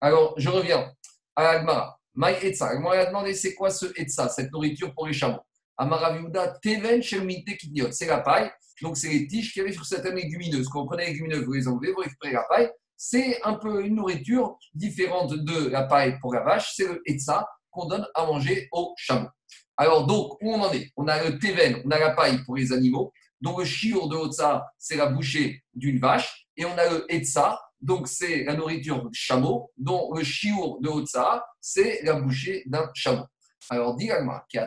[0.00, 0.90] Alors, je reviens
[1.36, 1.98] à Agmara.
[2.14, 2.68] Maï etza.
[2.68, 5.40] Agmara a demandé c'est quoi ce etza, cette nourriture pour les chameaux?
[5.76, 7.90] Amaraviuda, teven shermite kidniot.
[7.92, 8.50] C'est la paille,
[8.82, 10.68] donc c'est les tiges qu'il y avait sur certaines légumineuses.
[10.68, 12.70] Quand on prenait les légumineuses, vous les enlevez, vous récupérez la paille,
[13.02, 17.48] c'est un peu une nourriture différente de la paille pour la vache, c'est le etza
[17.70, 19.30] qu'on donne à manger aux chameaux.
[19.78, 20.90] Alors donc, où on en est?
[20.98, 23.10] On a le teven, on a la paille pour les animaux,
[23.40, 27.58] donc le chiour de Otsa, c'est la bouchée d'une vache, et on a le etza,
[27.80, 33.24] donc c'est la nourriture chameau, dont le chiour de Otsa, c'est la bouchée d'un chameau.
[33.70, 34.10] Alors, dit
[34.50, 34.66] qui a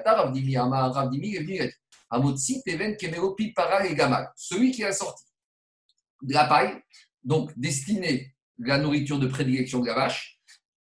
[2.65, 2.97] Teven,
[3.55, 3.95] Para et
[4.35, 5.23] celui qui a sorti
[6.23, 6.81] de la paille,
[7.23, 10.39] donc destiné la nourriture de prédilection de la vache,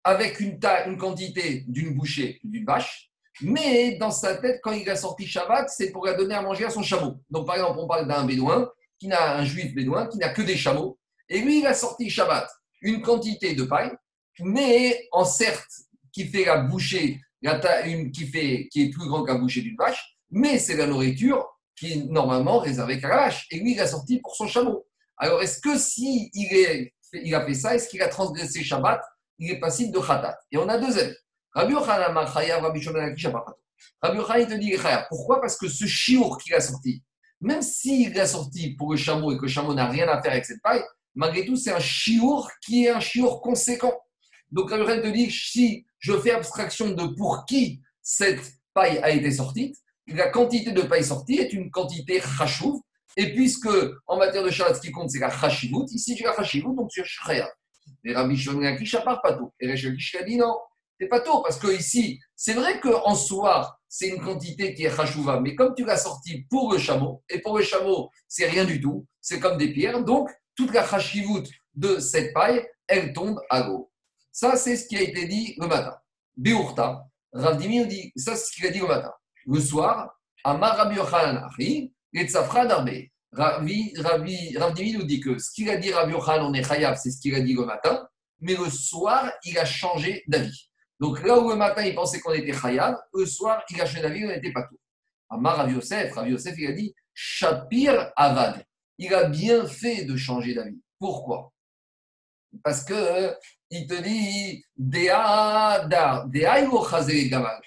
[0.04, 3.12] avec une, taille, une quantité d'une bouchée d'une vache,
[3.42, 6.65] mais dans sa tête, quand il a sorti Shabbat, c'est pour la donner à manger
[6.65, 7.22] à son chameau.
[7.30, 10.42] Donc par exemple, on parle d'un bédouin, qui n'a un juif bédouin, qui n'a que
[10.42, 12.50] des chameaux, et lui, il a sorti Shabbat
[12.82, 13.92] une quantité de paille,
[14.39, 19.38] mais en certes, qui fait la bouchée, une, qui, fait, qui est plus grand qu'un
[19.38, 23.48] bouchée d'une vache, mais c'est la nourriture qui est normalement réservée qu'à la vache.
[23.52, 24.86] Et lui, il a sorti pour son chameau.
[25.20, 29.02] Alors, est-ce que si il, a fait ça, est-ce qu'il a transgressé Shabbat
[29.38, 30.40] Il est passible de Khatat?
[30.52, 31.17] Et on a deux ailes.
[31.54, 34.76] Rabbi Yochanan, Rabbi Rabbi te dit
[35.10, 35.42] Pourquoi?
[35.42, 37.04] Parce que ce chiour qu'il a sorti,
[37.42, 40.32] même s'il l'a sorti pour le chameau et que le chameau n'a rien à faire
[40.32, 40.84] avec cette paille,
[41.15, 43.94] malgré tout, c'est un chiour qui est un chiour conséquent.
[44.52, 49.10] Donc, Rabbi Yochanan te dit si je fais abstraction de pour qui cette paille a
[49.10, 49.76] été sortie,
[50.08, 52.80] la quantité de paille sortie est une quantité chachouv,
[53.17, 53.69] et puisque
[54.07, 56.89] en matière de Shabbat, ce qui compte, c'est la Chashivut, ici tu as Chashivut, donc
[56.89, 57.49] tu as Shreya.
[58.03, 59.51] Et Rabbi Shimon Lakish part pas tout.
[59.60, 60.55] Et Lakish a dit non,
[60.99, 64.95] c'est pas tôt, parce que ici, c'est vrai qu'en soi, c'est une quantité qui est
[64.95, 65.39] chachouva.
[65.39, 68.81] Mais comme tu l'as sorti pour le chameau, et pour le chameau, c'est rien du
[68.81, 71.43] tout, c'est comme des pierres, donc toute la chachivout
[71.73, 73.91] de cette paille, elle tombe à l'eau.
[74.31, 75.95] Ça, c'est ce qui a été dit le matin.
[76.35, 79.13] Beurta, Rav dit, ça, c'est ce qu'il a dit le matin.
[79.45, 81.47] Le soir, Amar Rabbi Yochanan
[82.13, 83.10] Achi, Letzafra Darbe.
[83.31, 86.63] Ravi, Ravi, Rav Dimi nous dit que ce qu'il a dit Rabbi Yochanan, on est
[86.63, 88.07] chayav, c'est ce qu'il a dit le matin,
[88.39, 90.71] mais le soir, il a changé d'avis.
[90.99, 94.01] Donc là où le matin, il pensait qu'on était chayav, le soir, il a changé
[94.01, 94.79] d'avis, on n'était pas tout.
[95.29, 98.65] Amar Rav Yosef, Rav Yosef, il a dit Shapir Avad.
[98.97, 100.81] Il a bien fait de changer d'avis.
[100.97, 101.53] Pourquoi?
[102.63, 103.35] Parce que
[103.69, 104.65] il te dit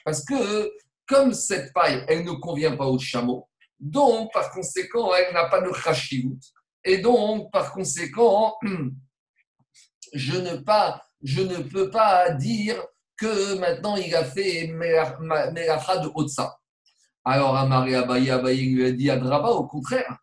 [0.04, 0.72] Parce que
[1.06, 3.48] comme cette paille, elle ne convient pas au chameau,
[3.82, 6.38] donc par conséquent, elle n'a pas de chashivut.
[6.84, 8.56] Et donc, par conséquent,
[10.14, 10.56] je ne,
[11.62, 12.82] peux pas dire
[13.16, 16.56] que maintenant il a fait Melacha de Otsa.
[17.24, 20.16] Alors, Amari Abaye, Abaye lui a dit à Draba, au contraire,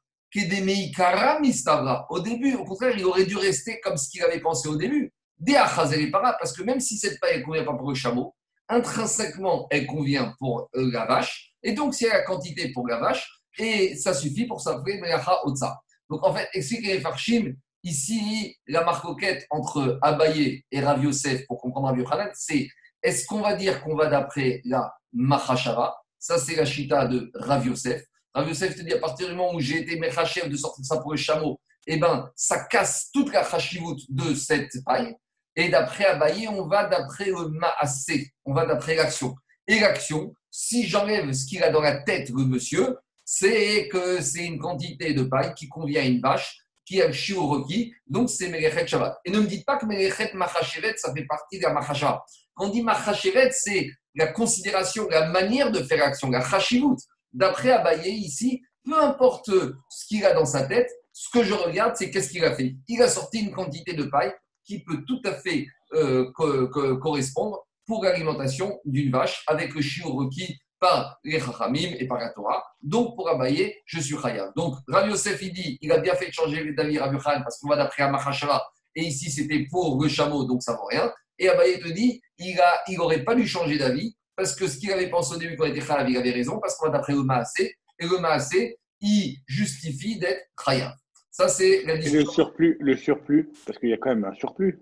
[2.10, 5.12] au début, au contraire, il aurait dû rester comme ce qu'il avait pensé au début
[5.45, 8.36] parce que même si cette paille ne convient pas pour le chameau,
[8.68, 11.53] intrinsèquement, elle convient pour euh, la vache.
[11.64, 14.99] Et donc, si elle a la quantité pour la vache, et ça suffit pour s'appeler
[14.99, 15.80] Melacha Otsa.
[16.10, 17.53] Donc, en fait, explique les Farshim,
[17.84, 22.68] ici, la marcoquette entre Abaye et Rav Yosef, pour comprendre Rav Yochanan, c'est
[23.01, 27.66] est-ce qu'on va dire qu'on va d'après la Machashava Ça, c'est la chita de Rav
[27.66, 28.03] Yosef.
[28.34, 30.97] Rav Yosef te dit à partir du moment où j'ai été Mechachev de sortir ça
[30.97, 35.16] pour le chameau, eh ben, ça casse toute la chashivut de cette paille.
[35.55, 39.36] Et d'après Abaye, on va d'après le Maasé, on va d'après l'action.
[39.68, 42.95] Et l'action, si j'enlève ce qu'il a dans la tête, le monsieur,
[43.32, 47.14] c'est que c'est une quantité de paille qui convient à une vache, qui a le
[47.14, 49.20] chiot requis, donc c'est Melechet Shabbat.
[49.24, 52.24] Et ne me dites pas que Melechet Machasheret, ça fait partie de la Machasha.
[52.56, 56.98] Quand on dit Machasheret, c'est la considération, la manière de faire l'action, la Chashivut.
[57.32, 61.96] D'après Abaye, ici, peu importe ce qu'il a dans sa tête, ce que je regarde,
[61.96, 62.78] c'est qu'est-ce qu'il a fait.
[62.88, 64.34] Il a sorti une quantité de paille
[64.66, 70.58] qui peut tout à fait euh, correspondre pour l'alimentation d'une vache avec le chiot requis
[70.80, 72.64] par les Chachamim et par la Torah.
[72.82, 74.52] Donc, pour Abaye, je suis Chayav.
[74.56, 77.60] Donc, Rav Yosef, il dit, il a bien fait de changer d'avis Rav Khan parce
[77.60, 78.66] qu'on va d'après Amachashara
[78.96, 81.12] et ici c'était pour le chameau, donc ça ne vaut rien.
[81.38, 82.58] Et Abaye te dit, il
[82.98, 85.66] n'aurait il pas dû changer d'avis parce que ce qu'il avait pensé au début quand
[85.66, 88.80] il était Chayav, il avait raison parce qu'on va d'après le Maasé et le Maasé,
[89.02, 90.94] il justifie d'être Chayav.
[91.32, 94.82] Ça, c'est la Le surplus, le surplus, parce qu'il y a quand même un surplus.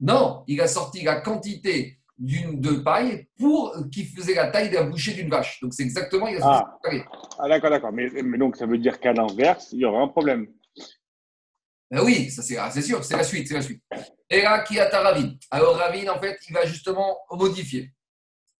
[0.00, 4.84] Non, il a sorti la quantité d'une de paille pour qui faisait la taille d'un
[4.84, 5.60] boucher d'une vache.
[5.60, 6.28] Donc c'est exactement.
[6.28, 6.78] Il a ah.
[7.38, 7.92] ah, d'accord, d'accord.
[7.92, 8.08] Mais,
[8.38, 10.46] donc ça veut dire qu'à l'inverse, il y aura un problème.
[11.90, 13.82] Ben oui, ça c'est, ah, c'est sûr, c'est la suite, c'est la suite.
[14.30, 17.92] Et là, qui a ta ravine Alors Ravine, en fait, il va justement modifier.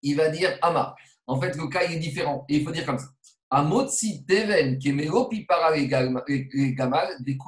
[0.02, 0.94] Il va dire Ama.
[1.28, 2.44] En fait, le cas il est différent.
[2.48, 3.06] Et il faut dire comme ça.
[3.48, 7.38] Amotsi Teven, Pipara Gamal, des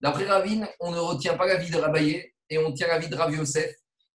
[0.00, 3.08] D'après Ravine, on ne retient pas la vie de Rabaye et on tient la vie
[3.08, 3.70] de Rav Yosef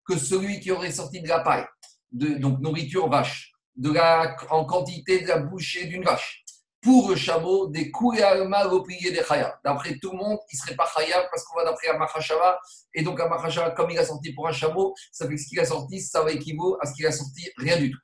[0.10, 1.66] que celui qui aurait sorti de la paille,
[2.12, 6.44] de, donc nourriture vache, de la, en quantité de la bouchée d'une vache,
[6.82, 9.60] pour le chameau, des Koualma Oplié des Chaya.
[9.64, 12.58] D'après tout le monde, il ne serait pas Chaya parce qu'on va d'après Amachashava.
[12.94, 15.60] Et donc Amachashava, comme il a sorti pour un chameau, ça fait que ce qu'il
[15.60, 18.00] a sorti, ça va équivaut à ce qu'il a sorti rien du tout.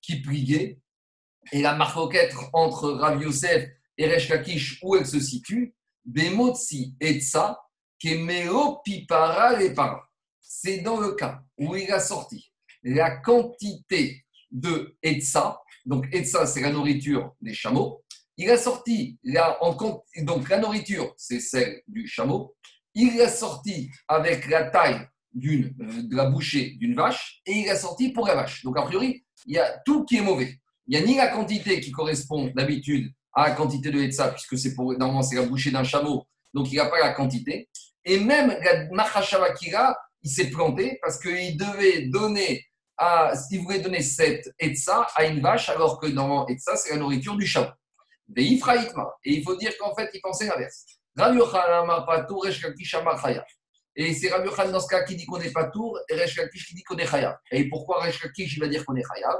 [0.00, 0.78] Qui priait
[1.50, 5.74] et la marquette entre Rav Yosef et Resh Lakish, où elle se situe,
[6.04, 7.60] Bemotsi Etsa,
[7.98, 10.08] Kemeo Pipara para.
[10.54, 16.60] C'est dans le cas où il a sorti la quantité de Etsa, donc Etsa c'est
[16.60, 18.04] la nourriture des chameaux,
[18.36, 19.58] il a sorti, la,
[20.18, 22.54] donc la nourriture c'est celle du chameau,
[22.94, 27.76] il a sorti avec la taille d'une, de la bouchée d'une vache et il a
[27.76, 28.62] sorti pour la vache.
[28.62, 30.60] Donc a priori, il y a tout qui est mauvais.
[30.86, 34.58] Il n'y a ni la quantité qui correspond d'habitude à la quantité de Hetza, puisque
[34.58, 37.70] c'est pour, normalement c'est la bouchée d'un chameau, donc il n'a pas la quantité.
[38.04, 39.54] Et même la Mahashava
[40.22, 42.64] il s'est planté parce qu'il devait donner,
[42.96, 46.96] à, il voulait donner cette Etza à une vache, alors que normalement Etza c'est la
[46.96, 47.70] nourriture du chameau.
[48.36, 50.86] Et il faut dire qu'en fait il pensait l'inverse.
[53.94, 56.40] Et c'est Rabbi Yochan dans ce cas qui dit qu'on n'est pas tour, et Resh
[56.50, 57.36] qui dit qu'on est chayav.
[57.50, 59.38] Et pourquoi Resh il va dire qu'on est chayav?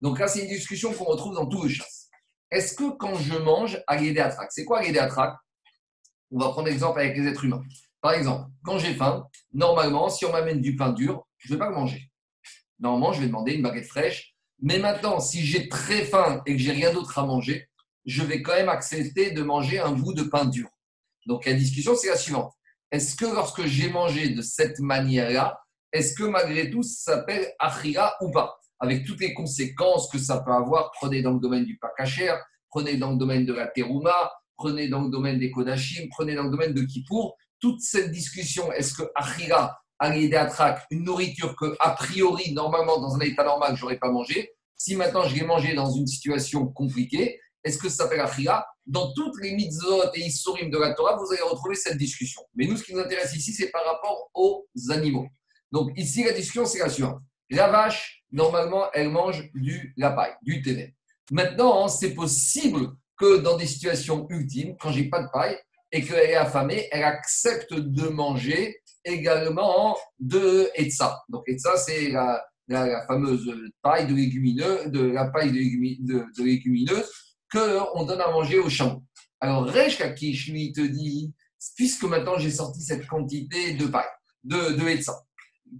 [0.00, 1.99] Donc là, c'est une discussion qu'on retrouve dans tout le chasse.
[2.50, 5.36] Est-ce que quand je mange à Atrak, c'est quoi Yede Atrak
[6.30, 7.62] On va prendre l'exemple avec les êtres humains.
[8.00, 11.58] Par exemple, quand j'ai faim, normalement, si on m'amène du pain dur, je ne vais
[11.58, 12.10] pas le manger.
[12.78, 14.34] Normalement, je vais demander une baguette fraîche.
[14.62, 17.68] Mais maintenant, si j'ai très faim et que j'ai rien d'autre à manger,
[18.04, 20.68] je vais quand même accepter de manger un bout de pain dur.
[21.26, 22.52] Donc la discussion, c'est la suivante.
[22.90, 25.60] est-ce que lorsque j'ai mangé de cette manière-là,
[25.92, 28.59] est-ce que malgré tout, ça s'appelle Achira ou pas?
[28.80, 32.34] Avec toutes les conséquences que ça peut avoir, prenez dans le domaine du Pakacher,
[32.70, 36.44] prenez dans le domaine de la Teruma, prenez dans le domaine des Kodachim, prenez dans
[36.44, 37.36] le domaine de Kippour.
[37.60, 43.20] Toute cette discussion, est-ce que Achira, Atrak, une nourriture que, a priori, normalement, dans un
[43.20, 47.38] état normal, je n'aurais pas mangé, si maintenant je l'ai mangé dans une situation compliquée,
[47.62, 51.30] est-ce que ça s'appelle Achira Dans toutes les mitzvot et isurim de la Torah, vous
[51.32, 52.40] allez retrouver cette discussion.
[52.54, 55.26] Mais nous, ce qui nous intéresse ici, c'est par rapport aux animaux.
[55.70, 57.20] Donc ici, la discussion, c'est la suivante.
[57.50, 60.92] La vache, normalement, elle mange du paille, du ténèbre.
[61.30, 65.56] Maintenant, c'est possible que dans des situations ultimes, quand j'ai pas de paille
[65.92, 71.20] et qu'elle est affamée, elle accepte de manger également de etza.
[71.28, 72.44] Donc etza, c'est la,
[73.06, 73.52] fameuse
[73.82, 77.04] paille de légumineux, de la paille de, de,
[77.52, 79.02] qu'on donne à manger au chameau.
[79.40, 81.32] Alors Resh Kakish, lui, te dit,
[81.76, 84.04] puisque maintenant j'ai sorti cette quantité de paille,
[84.44, 85.20] de, de etza,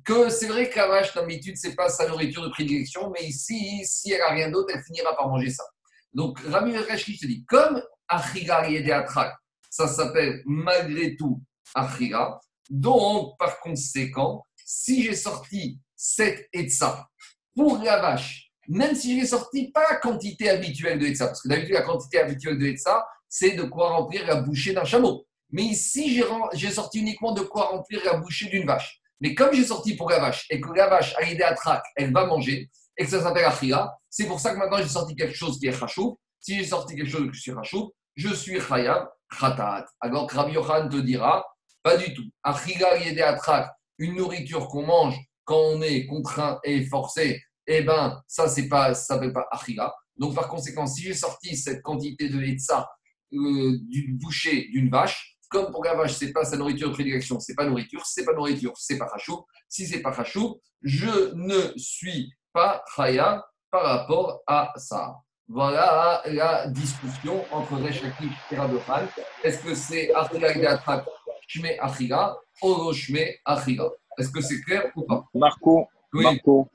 [0.05, 3.83] que c'est vrai que la vache, d'habitude, c'est pas sa nourriture de prédilection, mais ici,
[3.85, 5.65] si elle a rien d'autre, elle finira par manger ça.
[6.13, 9.35] Donc, Rami Reshki te dit, comme Achiga Atrak,
[9.69, 11.43] ça s'appelle malgré tout
[11.75, 17.09] Achiga, donc, par conséquent, si j'ai sorti cette Etza
[17.55, 21.49] pour la vache, même si j'ai sorti pas la quantité habituelle de Etza, parce que
[21.49, 25.27] d'habitude, la quantité habituelle de Etza, c'est de quoi remplir la bouchée d'un chameau.
[25.51, 26.23] Mais ici,
[26.53, 29.00] j'ai sorti uniquement de quoi remplir la bouchée d'une vache.
[29.21, 31.83] Mais comme j'ai sorti pour la vache et que la vache a aidé à trac,
[31.97, 35.15] elle va manger et que ça s'appelle Achira, c'est pour ça que maintenant j'ai sorti
[35.15, 36.19] quelque chose qui est Khashou.
[36.41, 39.09] Si j'ai sorti quelque chose qui est Khashou, je suis Khayab
[39.39, 39.87] Khatat.
[40.01, 41.45] Alors Rabbi Yohan te dira,
[41.83, 42.29] pas du tout.
[42.43, 47.83] Achira aidé à trac, une nourriture qu'on mange quand on est contraint et forcé, eh
[47.83, 49.95] ben ça c'est pas, ça s'appelle pas Achira.
[50.17, 52.89] Donc par conséquent, si j'ai sorti cette quantité de Hetza
[53.33, 57.39] euh, du boucher d'une vache, comme pour la vache, c'est pas sa nourriture de prédilection,
[57.41, 59.45] c'est pas nourriture, c'est pas nourriture, c'est pas chachou.
[59.69, 65.17] Si c'est pas chachou, je ne suis pas chaya par rapport à ça.
[65.49, 69.07] Voilà la discussion entre Reshaki et Rabbehan.
[69.43, 71.05] Est-ce que c'est Achila et Atrak,
[71.49, 75.25] Shme Achila, ou Shme Achila Est-ce que c'est clair ou pas?
[75.35, 76.69] Marco, Marco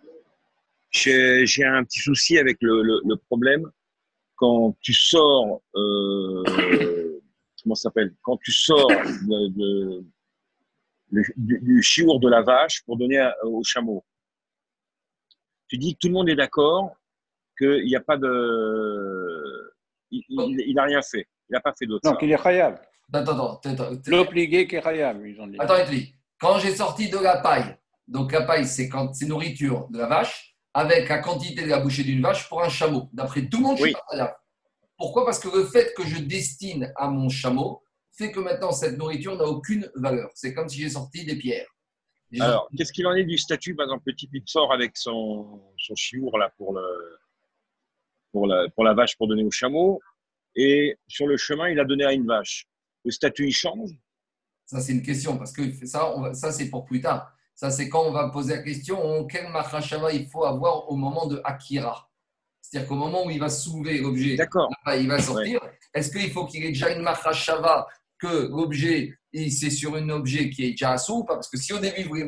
[0.91, 3.69] j'ai un petit souci avec le, le, problème.
[4.36, 6.43] Quand tu sors euh,
[7.66, 10.05] comment ça s'appelle Quand tu sors de,
[11.11, 14.05] du, du chiour de la vache pour donner au chameau.
[15.68, 16.91] Tu dis que tout le monde est d'accord
[17.57, 19.74] qu'il n'y a pas de.
[20.11, 21.28] Il n'a rien fait.
[21.49, 22.07] Il n'a pas fait d'autre.
[22.09, 22.80] Non, qu'il est khayab.
[23.11, 23.89] Attends, attends.
[24.07, 25.57] L'obligé qui est khayab, ils ont dit.
[25.59, 25.84] Attends,
[26.39, 27.76] quand j'ai sorti de la paille,
[28.07, 31.80] donc la paille, c'est quand c'est nourriture de la vache, avec la quantité de la
[31.80, 33.09] bouchée d'une vache pour un chameau.
[33.13, 34.38] D'après tout le monde, je suis pas
[34.97, 35.25] pourquoi?
[35.25, 37.81] Parce que le fait que je destine à mon chameau
[38.17, 40.29] fait que maintenant cette nourriture n'a aucune valeur.
[40.35, 41.67] C'est comme si j'ai sorti des pierres.
[42.39, 43.75] Alors, qu'est-ce qu'il en est du statut?
[43.75, 46.83] Par exemple, petit sort avec son, son chiour là, pour, le,
[48.31, 50.01] pour, la, pour la vache pour donner au chameau.
[50.55, 52.67] Et sur le chemin, il a donné à une vache.
[53.03, 53.91] Le statut, il change?
[54.65, 57.31] Ça, c'est une question, parce que ça, ça c'est pour plus tard.
[57.53, 61.27] Ça, c'est quand on va poser la question quel machashava il faut avoir au moment
[61.27, 62.09] de Akira?
[62.70, 64.38] C'est-à-dire qu'au moment où il va soulever l'objet,
[64.97, 65.59] il va sortir.
[65.93, 67.86] Est-ce qu'il faut qu'il ait déjà une machashava
[68.20, 71.36] que l'objet, c'est sur un objet qui est déjà assous ou pas?
[71.36, 72.28] Parce que si au début, il voulait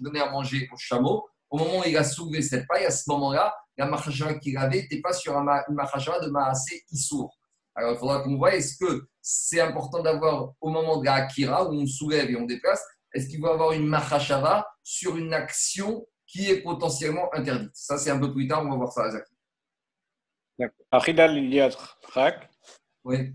[0.00, 3.04] donner à manger au chameau, au moment où il a soulevé cette paille, à ce
[3.08, 7.38] moment-là, la machashava qu'il avait n'était pas sur une machashava de maasé issour.
[7.76, 11.70] Alors il faudra qu'on voit, est-ce que c'est important d'avoir au moment de la akira,
[11.70, 12.82] où on soulève et on déplace,
[13.14, 17.70] est-ce qu'il va avoir une machashava sur une action qui est potentiellement interdite?
[17.74, 19.32] Ça, c'est un peu plus tard, on va voir ça, Zaki.
[20.90, 21.38] Achidal
[23.04, 23.32] Oui.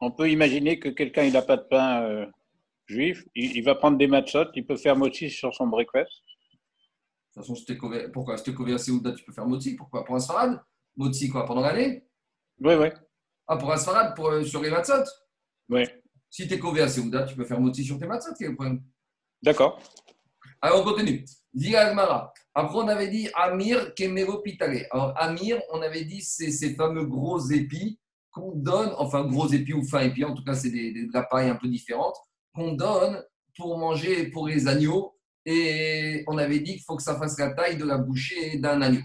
[0.00, 2.26] On peut imaginer que quelqu'un n'a pas de pain euh,
[2.86, 6.10] juif, il, va prendre des matzot, il peut faire motzi sur son breakfast.
[7.36, 10.60] De toute façon, pourquoi Stekové Seouda, tu peux faire motzi Pourquoi Pour un sfarad?
[10.96, 12.04] Motzi quoi Pendant l'année?
[12.60, 12.88] Oui, oui.
[13.46, 15.04] Ah, pour un sfarad pour, euh, sur les matzot?
[15.68, 15.84] Oui.
[16.30, 18.50] Si tu es Kové à Seouda, tu peux faire motzi sur tes matzot, quel est
[18.50, 18.82] le problème
[19.42, 19.80] D'accord.
[20.60, 21.24] Alors, on continue.
[21.74, 22.32] Agmara.
[22.58, 24.88] Après, on avait dit Amir Kemero Pitale.
[24.90, 28.00] Alors, Amir, on avait dit, c'est ces fameux gros épis
[28.32, 31.54] qu'on donne, enfin, gros épis ou fins épis, en tout cas, c'est des, des, un
[31.54, 32.16] peu différentes,
[32.52, 33.22] qu'on donne
[33.56, 35.14] pour manger pour les agneaux.
[35.46, 38.82] Et on avait dit qu'il faut que ça fasse la taille de la bouchée d'un
[38.82, 39.02] agneau.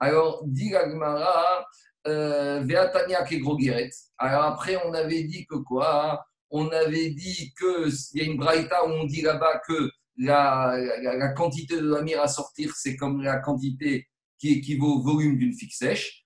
[0.00, 1.66] Alors, dit Agmara,
[2.06, 3.90] euh, Veatania Kegrogiret.
[4.16, 6.24] Alors, après, on avait dit que quoi?
[6.48, 11.28] On avait dit qu'il y a une braïta où on dit là-bas que la, la,
[11.32, 14.06] quantité de l'amir à sortir, c'est comme la quantité
[14.38, 16.24] qui équivaut au volume d'une figue sèche.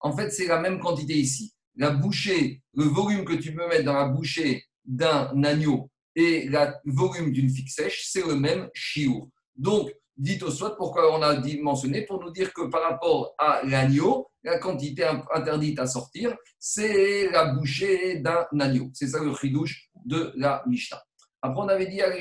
[0.00, 1.54] En fait, c'est la même quantité ici.
[1.76, 6.72] La bouchée, le volume que tu peux mettre dans la bouchée d'un agneau et le
[6.84, 9.28] volume d'une figue sèche, c'est le même chiour.
[9.56, 13.62] Donc, dites au soit pourquoi on a mentionné pour nous dire que par rapport à
[13.64, 15.04] l'agneau, la quantité
[15.34, 18.90] interdite à sortir, c'est la bouchée d'un agneau.
[18.94, 21.02] C'est ça le chidouche de la Mishnah.
[21.42, 22.18] Après, on avait dit Après,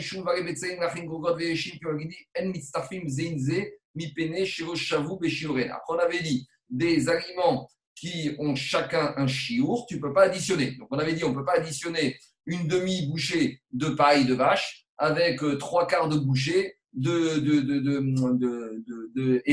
[5.89, 10.71] on avait dit des aliments qui ont chacun un chiour, tu ne peux pas additionner.
[10.77, 14.85] Donc, on avait dit on ne peut pas additionner une demi-bouchée de paille de vache
[14.97, 18.83] avec euh, trois quarts de bouchée de, de, de, de,
[19.15, 19.43] de,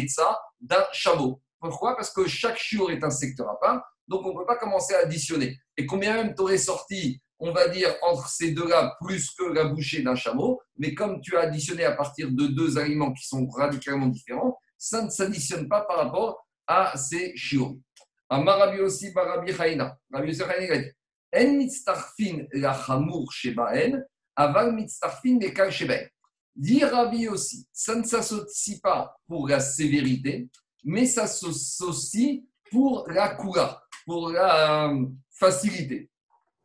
[0.60, 1.42] d'un chameau.
[1.60, 4.56] Pourquoi Parce que chaque chiour est un secteur à part, donc on ne peut pas
[4.56, 5.58] commencer à additionner.
[5.76, 9.64] Et combien même tu aurais sorti, on va dire, entre ces deux-là, plus que la
[9.64, 13.46] bouchée d'un chameau, mais comme tu as additionné à partir de deux aliments qui sont
[13.48, 17.76] radicalement différents, ça ne s'additionne pas par rapport à ces chiours.
[18.28, 19.52] Amarabi aussi, Barabi
[21.34, 24.02] En mitztarfin la chamour shebaen,
[24.34, 26.08] aval mitztarfin le kal shebaen.
[26.54, 26.82] Dit
[27.28, 30.48] aussi, ça ne s'associe pas pour la sévérité,
[30.84, 36.08] mais ça s'associe pour la coula, pour la euh, facilité.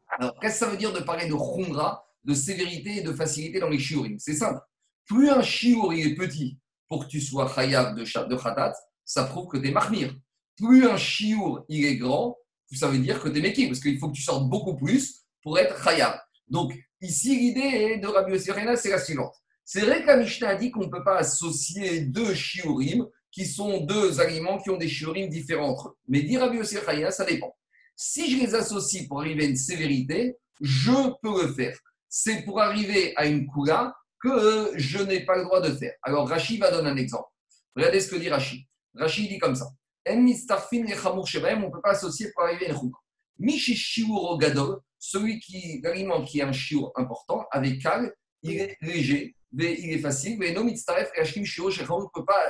[0.08, 3.60] Alors, qu'est-ce que ça veut dire de parler de khumra, de sévérité et de facilité
[3.60, 4.18] dans les shiurim?
[4.20, 4.62] C'est simple.
[5.06, 8.74] Plus un shiur est petit pour que tu sois chayav de, de khatat,
[9.04, 10.14] ça prouve que tu es mahmir
[10.62, 12.38] plus un chiour il est grand,
[12.72, 15.24] ça veut dire que tu es méquille, parce qu'il faut que tu sortes beaucoup plus
[15.42, 16.20] pour être khayab.
[16.48, 19.34] Donc, ici, l'idée de Rabbi Yossi c'est la suivante.
[19.66, 23.82] C'est vrai que Mishnah a dit qu'on ne peut pas associer deux shiurim qui sont
[23.82, 25.98] deux aliments qui ont des shiurim différents entre eux.
[26.08, 26.78] Mais dit Rabbi Yossi
[27.12, 27.56] ça dépend.
[27.96, 31.78] Si je les associe pour arriver à une sévérité, je peux le faire.
[32.10, 35.94] C'est pour arriver à une kula que je n'ai pas le droit de faire.
[36.04, 37.30] Alors, Rachid va donner un exemple.
[37.76, 38.66] Regardez ce que dit Rachid.
[38.96, 39.70] Rachid dit comme ça.
[40.08, 42.92] On ne peut pas associer pour arriver à une
[43.40, 44.06] Mishi
[44.40, 48.14] gadol, celui qui, l'aliment qui est un shiur important, avec kal,
[48.44, 50.38] il est léger, mais il est facile.
[50.40, 52.42] Mais no mitztaref kashkim shiur on ne peut pas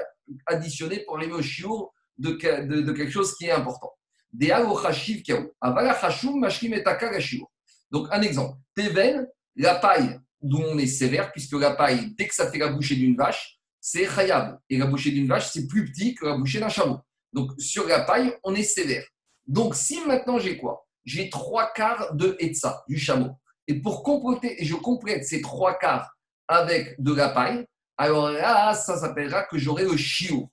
[0.47, 3.91] additionner pour arriver au shiur de, de, de, quelque chose qui est important.
[7.91, 8.57] Donc, un exemple.
[8.75, 12.69] Teven, la paille d'où on est sévère, puisque la paille, dès que ça fait la
[12.69, 14.57] bouchée d'une vache, c'est khayab.
[14.69, 16.99] Et la bouchée d'une vache, c'est plus petit que la bouchée d'un chameau.
[17.33, 19.05] Donc, sur la paille, on est sévère.
[19.47, 20.87] Donc, si maintenant j'ai quoi?
[21.03, 23.31] J'ai trois quarts de Etza, du chameau.
[23.67, 26.11] Et pour compléter, et je complète ces trois quarts
[26.51, 27.65] avec de la paille,
[27.97, 30.49] alors là, ça s'appellera que j'aurai le chiou.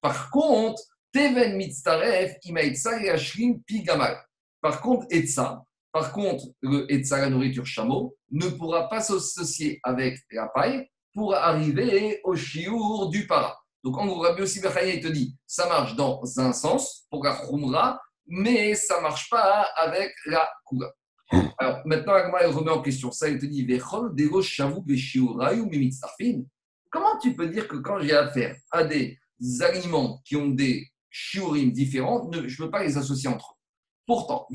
[0.00, 0.82] Par contre,
[1.12, 4.16] Teven Mitzaref, Imaitza et Ashrim Pigamal.
[4.60, 5.62] Par contre, Etza,
[5.92, 11.34] par contre, le Etza, la nourriture chameau, ne pourra pas s'associer avec la paille pour
[11.34, 13.58] arriver au chiour du para.
[13.84, 17.36] Donc, en gros, Rabbi Yossi il te dit, ça marche dans un sens, pour la
[17.36, 20.92] khumra, mais ça marche pas avec la kula.
[21.58, 23.28] Alors, maintenant, Agma, elle remet en question ça.
[23.28, 23.66] Il te dit,
[26.90, 29.18] Comment tu peux dire que quand j'ai affaire à des
[29.60, 33.56] aliments qui ont des shiurim différents, je ne peux pas les associer entre eux?
[34.06, 34.46] Pourtant,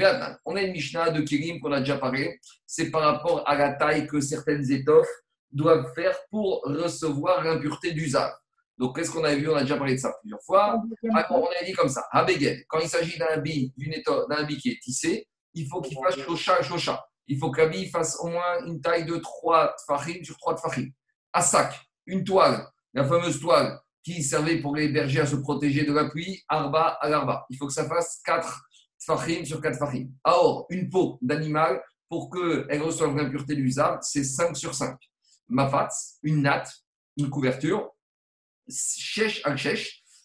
[0.45, 2.39] on a une Mishnah de Kirim qu'on a déjà parlé.
[2.65, 5.09] C'est par rapport à la taille que certaines étoffes
[5.51, 8.31] doivent faire pour recevoir l'impureté d'usage.
[8.77, 9.49] Donc, qu'est-ce qu'on avait vu?
[9.49, 10.81] On a déjà parlé de ça plusieurs fois.
[11.13, 14.69] Ah, on avait dit comme ça Habegel, quand il s'agit d'un habit, d'un habit qui
[14.69, 17.05] est tissé, il faut qu'il fasse chocha chocha.
[17.27, 20.89] Il faut que fasse au moins une taille de 3 tfachim sur 3 tfachim.
[21.33, 25.85] À sac, une toile, la fameuse toile qui servait pour les bergers à se protéger
[25.85, 27.45] de la pluie, arba à l'arba.
[27.49, 28.63] Il faut que ça fasse 4
[28.99, 30.09] tfachim sur 4 tfachim.
[30.23, 31.81] Or, une peau d'animal,
[32.11, 33.71] pour qu'elle reçoive l'impureté du
[34.01, 34.97] c'est 5 sur 5.
[35.47, 36.69] Mafats, une natte,
[37.15, 37.89] une couverture,
[38.69, 39.57] Shesh al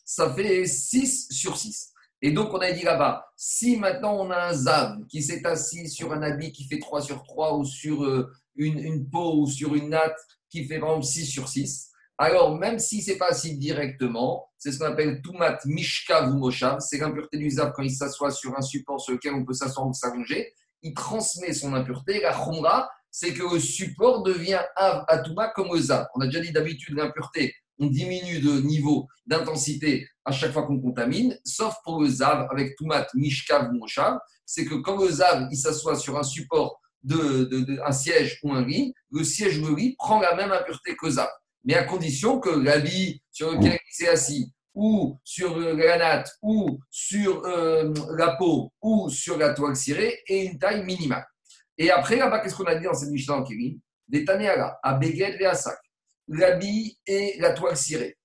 [0.04, 1.92] ça fait 6 sur 6.
[2.22, 5.88] Et donc, on a dit là-bas, si maintenant on a un Zav qui s'est assis
[5.88, 9.74] sur un habit qui fait 3 sur 3 ou sur euh, une, peau ou sur
[9.74, 14.48] une natte qui fait vraiment 6 sur 6, alors même si c'est pas assis directement,
[14.56, 18.30] c'est ce qu'on appelle Tumat Mishka ou Moshav, c'est l'impureté du Zav quand il s'assoit
[18.30, 22.20] sur un support sur lequel on peut s'asseoir ou s'allonger, il transmet son impureté.
[22.22, 26.06] La Khumra, c'est que le support devient Atuma comme le Zav.
[26.14, 30.80] On a déjà dit d'habitude l'impureté, on diminue de niveau d'intensité à chaque fois qu'on
[30.80, 35.48] contamine, sauf pour le ZAV avec Toumat, Mishkav ou Moshav, c'est que quand le ZAV
[35.50, 39.76] il s'assoit sur un support, de, un siège ou un lit, le siège ou le
[39.76, 41.28] lit prend la même impureté que ZAV,
[41.64, 46.78] mais à condition que l'habit sur lequel il s'est assis, ou sur la natte, ou
[46.90, 51.24] sur euh, la peau, ou sur la toile cirée, ait une taille minimale.
[51.78, 54.94] Et après, là-bas, qu'est-ce qu'on a dit dans cette Mishnah en Kérim Des Tanéala, à
[54.94, 55.78] Beged et à Sac
[56.28, 58.16] l'habit et la toile cirée.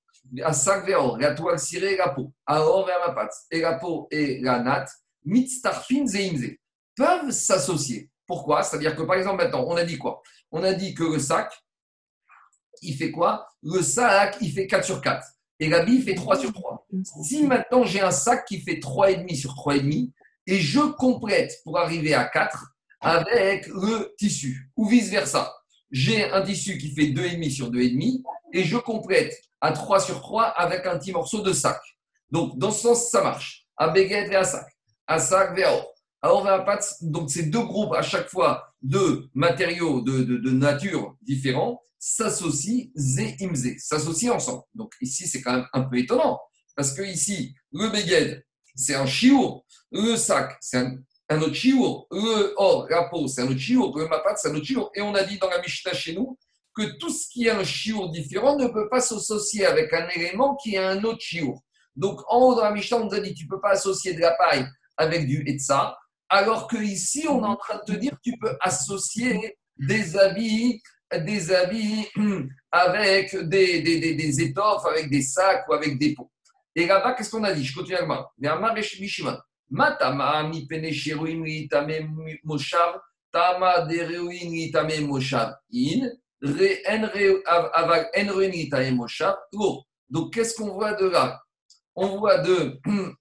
[0.43, 2.31] À sac vers la toile cirée et la peau.
[2.47, 3.33] Or vers ma patte.
[3.51, 4.91] Et la peau et la natte,
[5.25, 6.51] mitztarfin zeimze,
[6.95, 8.09] peuvent s'associer.
[8.25, 8.63] Pourquoi?
[8.63, 10.21] C'est-à-dire que par exemple, maintenant, on a dit quoi?
[10.51, 11.53] On a dit que le sac,
[12.81, 13.47] il fait quoi?
[13.61, 15.25] Le sac, il fait 4 sur 4.
[15.59, 16.87] Et la bille fait 3 sur 3.
[17.23, 20.11] Si maintenant j'ai un sac qui fait 3,5 sur 3,5
[20.47, 25.53] et je complète pour arriver à 4 avec le tissu ou vice-versa.
[25.91, 28.21] J'ai un tissu qui fait 2,5 sur 2,5
[28.53, 31.79] et je complète à 3 sur 3 avec un petit morceau de sac.
[32.31, 33.67] Donc, dans ce sens, ça marche.
[33.77, 34.65] À Béguette et à sac.
[35.07, 35.93] À sac vers or.
[36.21, 36.79] Alors, va pas.
[37.01, 43.35] Donc, ces deux groupes, à chaque fois, de matériaux de, de, nature différents, s'associent zé
[43.41, 44.63] imzé, s'associent ensemble.
[44.73, 46.39] Donc, ici, c'est quand même un peu étonnant.
[46.75, 48.43] Parce que ici, le Beged,
[48.75, 49.65] c'est un chiour.
[49.91, 50.95] Le sac, c'est un,
[51.33, 52.07] un, autre chiour.
[52.11, 53.97] Le or, la peau, c'est un autre chiour.
[53.97, 54.91] Le mapat, c'est un autre chiour.
[54.95, 56.37] Et on a dit dans la Mishnah chez nous
[56.75, 60.55] que tout ce qui est un chiour différent ne peut pas s'associer avec un élément
[60.55, 61.61] qui est un autre chiour.
[61.95, 64.13] Donc, en haut dans la Mishnah, on nous a dit tu ne peux pas associer
[64.13, 64.65] de la paille
[64.97, 65.97] avec du etza,
[66.29, 70.81] alors que ici, on est en train de te dire tu peux associer des habits,
[71.13, 72.07] des habits
[72.71, 76.31] avec des, des, des, des étoffes, avec des sacs ou avec des pots.
[76.75, 77.65] Et là-bas, qu'est-ce qu'on a dit?
[77.65, 78.31] Je continue avec moi.
[79.71, 82.09] Matama mi peneshiruin litame
[82.43, 82.99] moshav,
[83.31, 85.55] tama deruin litame moshav.
[85.71, 86.09] In,
[86.43, 87.03] re en
[87.73, 89.35] avag en ruin litame moshav.
[90.09, 91.41] Donc, qu'est-ce qu'on voit de là?
[91.95, 92.79] On voit de,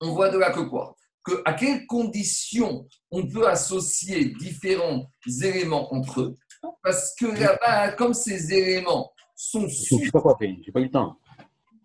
[0.00, 0.96] on voit de là que quoi?
[1.22, 5.10] Que à quelles conditions on peut associer différents
[5.42, 6.38] éléments entre eux,
[6.82, 9.68] parce que là-bas, comme ces éléments sont...
[9.68, 11.18] Je ne sais pas faire, je n'ai pas eu le temps.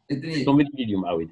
[0.10, 1.30] Ah oui.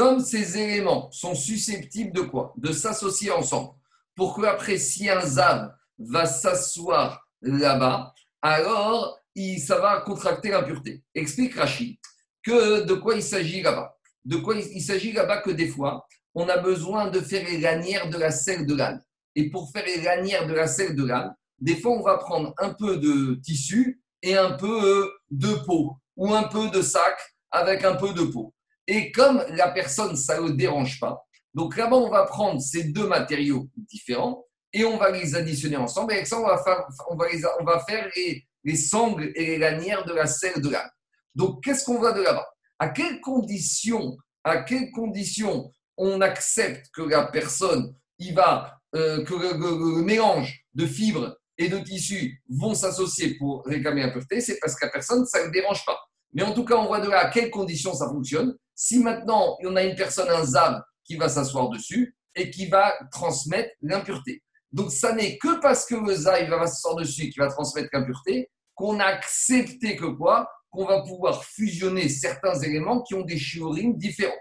[0.00, 2.54] Comme ces éléments sont susceptibles de quoi?
[2.56, 3.74] De s'associer ensemble.
[4.14, 11.02] Pour que après, si un zav va s'asseoir là-bas, alors il, ça va contracter l'impureté.
[11.14, 11.98] Explique Rachid
[12.46, 13.94] de quoi il s'agit là-bas.
[14.24, 18.08] De quoi il, s'agit là-bas que des fois, on a besoin de faire les lanières
[18.08, 19.04] de la selle de l'âne.
[19.34, 22.54] Et pour faire les lanières de la selle de l'âne, des fois, on va prendre
[22.56, 27.18] un peu de tissu et un peu de peau ou un peu de sac
[27.50, 28.54] avec un peu de peau.
[28.86, 31.24] Et comme la personne, ça ne le dérange pas,
[31.54, 36.12] donc là-bas, on va prendre ces deux matériaux différents et on va les additionner ensemble.
[36.12, 37.26] Et avec ça, on va faire, on va
[37.60, 40.90] on va faire les, les, sangles et les lanières de la selle de l'âne.
[41.34, 42.46] Donc, qu'est-ce qu'on voit de là-bas?
[42.78, 49.34] À quelles conditions, à quelles conditions on accepte que la personne, il va, euh, que
[49.34, 54.86] le, mélange de fibres et de tissus vont s'associer pour réclamer l'impureté, c'est parce que
[54.86, 55.98] la personne, ça ne dérange pas.
[56.32, 58.56] Mais en tout cas, on voit de là à quelles conditions ça fonctionne.
[58.82, 62.94] Si maintenant, on a une personne, un ZAV, qui va s'asseoir dessus et qui va
[63.12, 64.42] transmettre l'impureté.
[64.72, 67.90] Donc, ça n'est que parce que le ZAV va s'asseoir dessus et qui va transmettre
[67.92, 70.50] l'impureté qu'on a accepté que quoi?
[70.70, 74.32] Qu'on va pouvoir fusionner certains éléments qui ont des shiurim différents.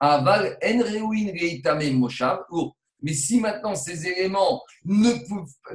[0.00, 2.38] Aval en moshav.
[3.02, 4.62] Mais si maintenant ces éléments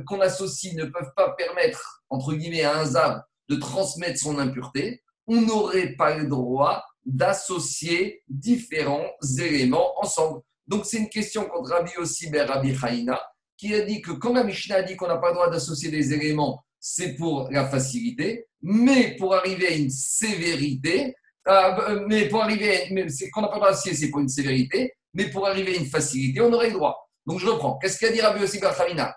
[0.08, 5.04] qu'on associe ne peuvent pas permettre, entre guillemets, à un ZAV de transmettre son impureté,
[5.28, 10.42] on n'aurait pas le droit d'associer différents éléments ensemble.
[10.68, 13.20] Donc, c'est une question contre Rabbi Osiber, Rabbi Haïna,
[13.56, 15.90] qui a dit que quand la Mishnah a dit qu'on n'a pas le droit d'associer
[15.90, 21.16] des éléments, c'est pour la facilité, mais pour arriver à une sévérité,
[21.48, 25.30] euh, mais pour arriver, c'est qu'on n'a pas droit d'associer, c'est pour une sévérité, mais
[25.30, 27.10] pour arriver à une facilité, on aurait le droit.
[27.26, 27.78] Donc, je reprends.
[27.78, 29.16] Qu'est-ce qu'a dit Rabbi Osiber Haïna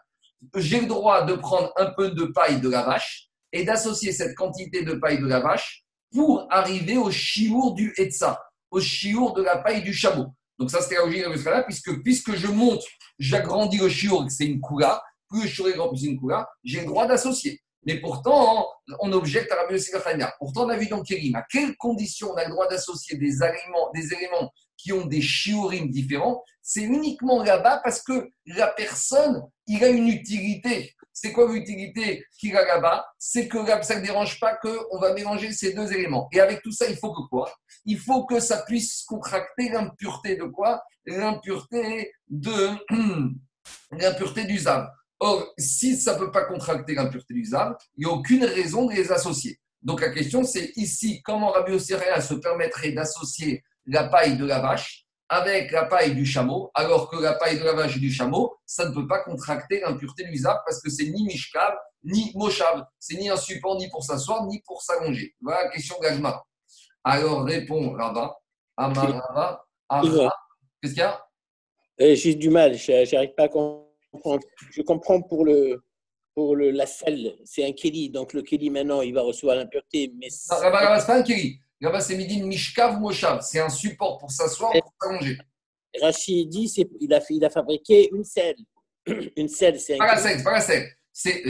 [0.54, 4.36] J'ai le droit de prendre un peu de paille de la vache et d'associer cette
[4.36, 9.42] quantité de paille de la vache pour arriver au chiour du Etza, au chiour de
[9.42, 10.26] la paille du chameau.
[10.58, 12.82] Donc ça, c'était la logique de ce puisque, puisque je monte,
[13.18, 16.80] j'agrandis le chiour, c'est une coula, plus le chiour est grand, plus une coula, j'ai
[16.80, 17.60] le droit d'associer.
[17.86, 18.68] Mais pourtant,
[19.00, 19.90] on objecte à Rabbi Yossi
[20.38, 23.36] Pourtant, on a vu dans Kérim, à quelles conditions on a le droit d'associer des
[23.42, 29.42] éléments, des éléments qui ont des shiurim différents C'est uniquement là-bas parce que la personne,
[29.70, 30.96] il a une utilité.
[31.12, 33.06] C'est quoi l'utilité qu'il a là-bas?
[33.18, 36.28] C'est que ça ne dérange pas qu'on va mélanger ces deux éléments.
[36.32, 37.52] Et avec tout ça, il faut que quoi?
[37.84, 40.82] Il faut que ça puisse contracter l'impureté de quoi?
[41.06, 42.70] L'impureté de
[43.92, 44.88] l'impureté du zav.
[45.20, 48.86] Or, si ça ne peut pas contracter l'impureté du zav, il n'y a aucune raison
[48.86, 49.60] de les associer.
[49.82, 55.06] Donc la question, c'est ici, comment Rabbi se permettrait d'associer la paille de la vache
[55.32, 58.56] avec la paille du chameau, alors que la paille de la vache et du chameau,
[58.66, 61.72] ça ne peut pas contracter l'impureté du parce que c'est ni mishkav,
[62.02, 62.84] ni moshav.
[62.98, 65.32] C'est ni un support, ni pour s'asseoir, ni pour s'allonger.
[65.40, 66.44] Voilà la question d'Agma.
[67.04, 68.36] Alors répond Rabat,
[68.76, 69.64] Amarava,
[70.82, 71.24] Qu'est-ce qu'il y a?
[71.98, 74.42] Eh, J'ai du mal, je n'arrive pas à comprendre.
[74.72, 75.80] Je comprends pour le,
[76.34, 78.10] pour le, la selle, c'est un keli.
[78.10, 80.12] Donc le keli maintenant, il va recevoir l'impureté.
[80.18, 81.60] Mais Rabat, c'est pas un keli.
[81.80, 83.40] Là-bas, c'est midi Mishkav Moshav.
[83.42, 85.38] C'est un support pour s'asseoir ou pour s'allonger.
[86.00, 88.56] Rachid dit qu'il a, il a fabriqué une selle.
[89.36, 89.96] Une selle, c'est.
[89.96, 90.90] Pas la selle, pas la selle.
[91.10, 91.42] C'est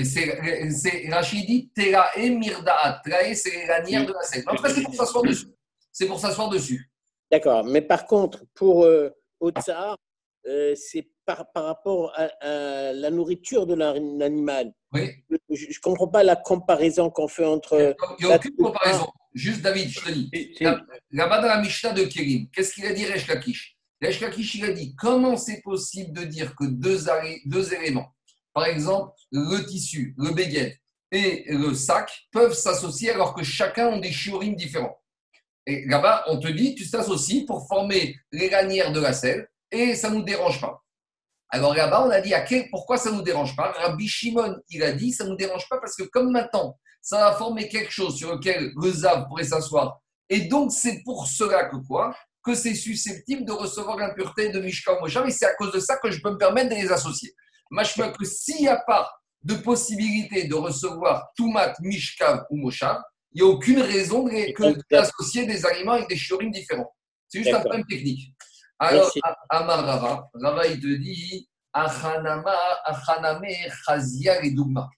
[1.11, 3.01] Rachid dit Terae Mirdaat.
[3.05, 4.45] Terae, c'est la lanière de la selle.
[4.47, 5.47] En tout cas, c'est pour s'asseoir dessus.
[5.91, 6.89] C'est pour s'asseoir dessus.
[7.31, 7.65] D'accord.
[7.65, 9.11] Mais par contre, pour euh,
[9.41, 9.97] Otsar,
[10.47, 14.73] euh, c'est par, par, rapport à, la nourriture de l'animal.
[14.93, 15.11] Oui.
[15.51, 17.97] Je ne comprends pas la comparaison qu'on fait entre.
[18.21, 19.09] Il n'y a aucune comparaison.
[19.33, 20.31] Juste David, je te dis.
[21.11, 23.77] Là-bas dans la Mishnah de Kérim, qu'est-ce qu'il a dit Resh Lakish?
[24.03, 26.99] Resh Lakish, il a dit comment c'est possible de dire que deux,
[27.47, 28.15] deux éléments,
[28.53, 30.81] par exemple le tissu, le béguet
[31.13, 34.97] et le sac, peuvent s'associer alors que chacun ont des shiurim différents?
[35.67, 39.95] Et là-bas, on te dit, tu t'associes pour former les lanières de la selle et
[39.95, 40.83] ça ne nous dérange pas.
[41.51, 43.73] Alors là-bas, on a dit à quel, pourquoi ça ne nous dérange pas?
[43.73, 47.19] Rabbi Shimon, il a dit, ça ne nous dérange pas parce que comme maintenant, ça
[47.19, 50.01] va former quelque chose sur lequel le Zav pourrait s'asseoir.
[50.29, 52.15] Et donc, c'est pour cela que quoi?
[52.43, 55.27] Que c'est susceptible de recevoir l'impureté de Mishka ou Moshav.
[55.27, 57.35] Et c'est à cause de ça que je peux me permettre de les associer.
[57.71, 59.11] Machma que s'il n'y a pas
[59.43, 63.01] de possibilité de recevoir Toumat, Mishkav ou Moshav,
[63.33, 64.29] il n'y a aucune raison
[64.91, 66.93] d'associer des aliments avec des chiorim différents.
[67.29, 68.35] C'est juste un problème technique.
[68.79, 69.13] Alors,
[69.49, 73.45] Amar Rava, Rava, il te dit Achanama, Achaname,
[73.85, 74.89] Chazia et Dougma.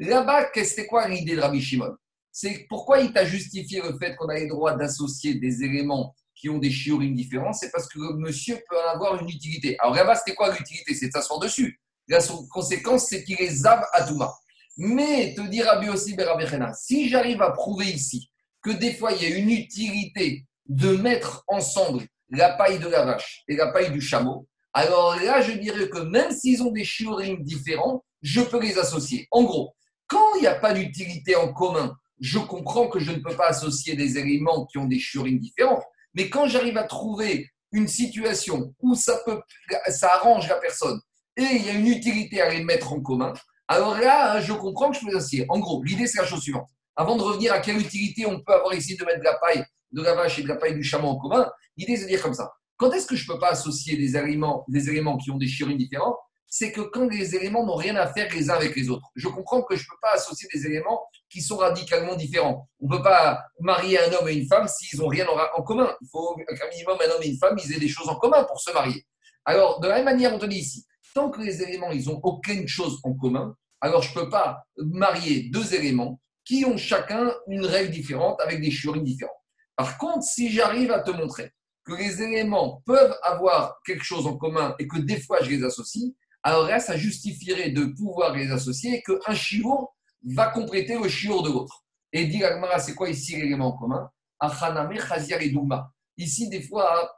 [0.00, 1.94] Là-bas, c'était quoi l'idée de Rabbi Shimon?
[2.32, 6.48] C'est pourquoi il t'a justifié le fait qu'on a le droit d'associer des éléments qui
[6.48, 9.76] ont des chiorim différents C'est parce que le monsieur peut avoir une utilité.
[9.78, 10.94] Alors là-bas, c'était quoi l'utilité?
[10.94, 11.78] C'est de s'asseoir dessus.
[12.08, 12.18] La
[12.50, 14.32] conséquence, c'est qu'il est Zav Atouma.
[14.78, 16.16] Mais, te dit Rabbi aussi
[16.78, 18.30] si j'arrive à prouver ici
[18.62, 23.04] que des fois, il y a une utilité de mettre ensemble la paille de la
[23.04, 26.84] vache et la paille du chameau, alors là, je dirais que même s'ils ont des
[26.84, 29.26] chiorim différents, je peux les associer.
[29.30, 29.74] En gros,
[30.10, 33.46] quand il n'y a pas d'utilité en commun, je comprends que je ne peux pas
[33.46, 35.82] associer des éléments qui ont des churines différents.
[36.14, 39.40] Mais quand j'arrive à trouver une situation où ça, peut,
[39.88, 41.00] ça arrange la personne
[41.36, 43.32] et il y a une utilité à les mettre en commun,
[43.68, 45.46] alors là, je comprends que je peux associer.
[45.48, 46.68] En gros, l'idée, c'est la chose suivante.
[46.96, 49.64] Avant de revenir à quelle utilité on peut avoir ici de mettre de la paille
[49.92, 52.22] de la vache et de la paille du chameau en commun, l'idée, c'est de dire
[52.22, 52.52] comme ça.
[52.76, 55.46] Quand est-ce que je ne peux pas associer des éléments, des éléments qui ont des
[55.46, 56.16] churines différents
[56.50, 59.06] c'est que quand les éléments n'ont rien à faire les uns avec les autres.
[59.14, 62.68] Je comprends que je ne peux pas associer des éléments qui sont radicalement différents.
[62.80, 65.94] On ne peut pas marier un homme et une femme s'ils n'ont rien en commun.
[66.02, 68.42] Il faut qu'un minimum un homme et une femme, ils aient des choses en commun
[68.44, 69.06] pour se marier.
[69.44, 70.84] Alors, de la même manière, on te dit ici,
[71.14, 74.64] tant que les éléments, ils n'ont aucune chose en commun, alors je ne peux pas
[74.76, 79.36] marier deux éléments qui ont chacun une règle différente avec des churines différentes.
[79.76, 81.52] Par contre, si j'arrive à te montrer
[81.84, 85.64] que les éléments peuvent avoir quelque chose en commun et que des fois je les
[85.64, 89.94] associe, alors là, ça justifierait de pouvoir les associer et qu'un chiour
[90.34, 91.84] va compléter le chiour de l'autre.
[92.12, 92.42] Et dit
[92.78, 94.10] c'est quoi ici l'élément commun?
[94.40, 95.90] Et.
[96.16, 97.10] Ici, des fois,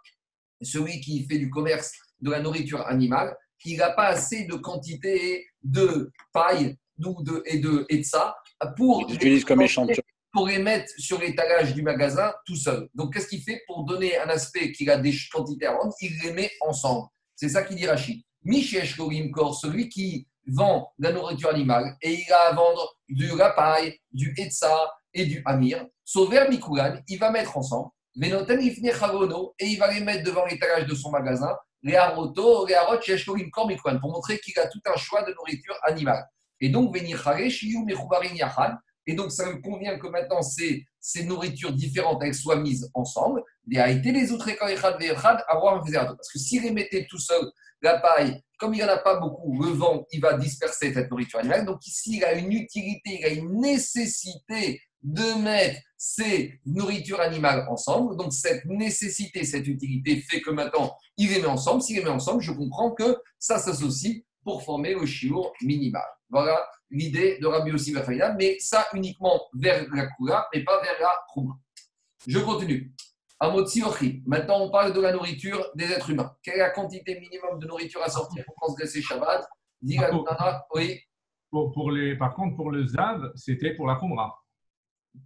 [0.60, 5.46] celui qui fait du commerce de la nourriture animale, il n'a pas assez de quantité
[5.62, 8.36] de paille de, et de ça
[8.76, 9.06] pour,
[9.46, 9.66] comme
[10.32, 12.88] pour les mettre sur l'étalage du magasin tout seul.
[12.94, 15.94] Donc, qu'est-ce qu'il fait pour donner un aspect qu'il a des quantités à vendre?
[16.00, 17.08] Il les met ensemble.
[17.36, 18.22] C'est ça qu'il dit Rachid.
[18.44, 18.96] Michesh
[19.32, 24.34] Kor, celui qui vend la nourriture animale et il a à vendre du rapaille, du
[24.36, 29.92] etza et du amir, Sauver Mikulan, il va mettre ensemble, Venoten Ifne et il va
[29.92, 32.98] les mettre devant l'étalage de son magasin, les aroto, les arot,
[33.52, 33.70] Kor
[34.00, 36.24] pour montrer qu'il a tout un choix de nourriture animale.
[36.60, 37.18] Et donc, Venir
[37.50, 37.84] Shiyu
[38.34, 38.76] Yachan,
[39.06, 43.42] et donc, ça me convient que maintenant ces, ces nourritures différentes elles soient mises ensemble.
[43.70, 44.48] Et a été les autres
[45.48, 47.50] avoir Parce que s'il les mettait tout seul,
[47.82, 51.10] la paille, comme il n'y en a pas beaucoup, le vent, il va disperser cette
[51.10, 51.66] nourriture animale.
[51.66, 57.66] Donc ici, il a une utilité, il a une nécessité de mettre ces nourritures animales
[57.68, 58.16] ensemble.
[58.16, 61.82] Donc cette nécessité, cette utilité fait que maintenant, il les met ensemble.
[61.82, 66.06] S'il les met ensemble, je comprends que ça s'associe pour former le chiour minimal.
[66.30, 67.94] Voilà l'idée de Rabbi Yossi
[68.38, 71.54] mais ça uniquement vers la Kula, mais pas vers la Khouma.
[72.26, 72.92] Je continue.
[74.26, 76.34] Maintenant, on parle de la nourriture des êtres humains.
[76.42, 79.44] Quelle est la quantité minimum de nourriture à sortir pour transgresser Shabbat
[80.28, 81.00] ah, oui.
[81.50, 84.38] Pour, les, par contre, pour le Zav, c'était pour la Khumra.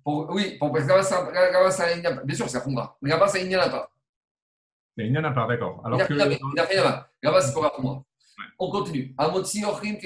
[0.07, 1.95] oui, pour, parce que là-bas, ça,
[2.25, 2.97] bien sûr, c'est la Khumra.
[3.03, 3.91] Mais là-bas, ça, il n'y en a pas.
[4.97, 5.83] Il n'y en a pas, d'accord.
[5.85, 6.25] Alors il n'y a,
[6.65, 7.11] rien là-bas.
[7.23, 8.03] Là-bas, c'est pour la Khumra.
[8.59, 9.15] On continue.
[9.19, 9.99] Amotsi Ochrim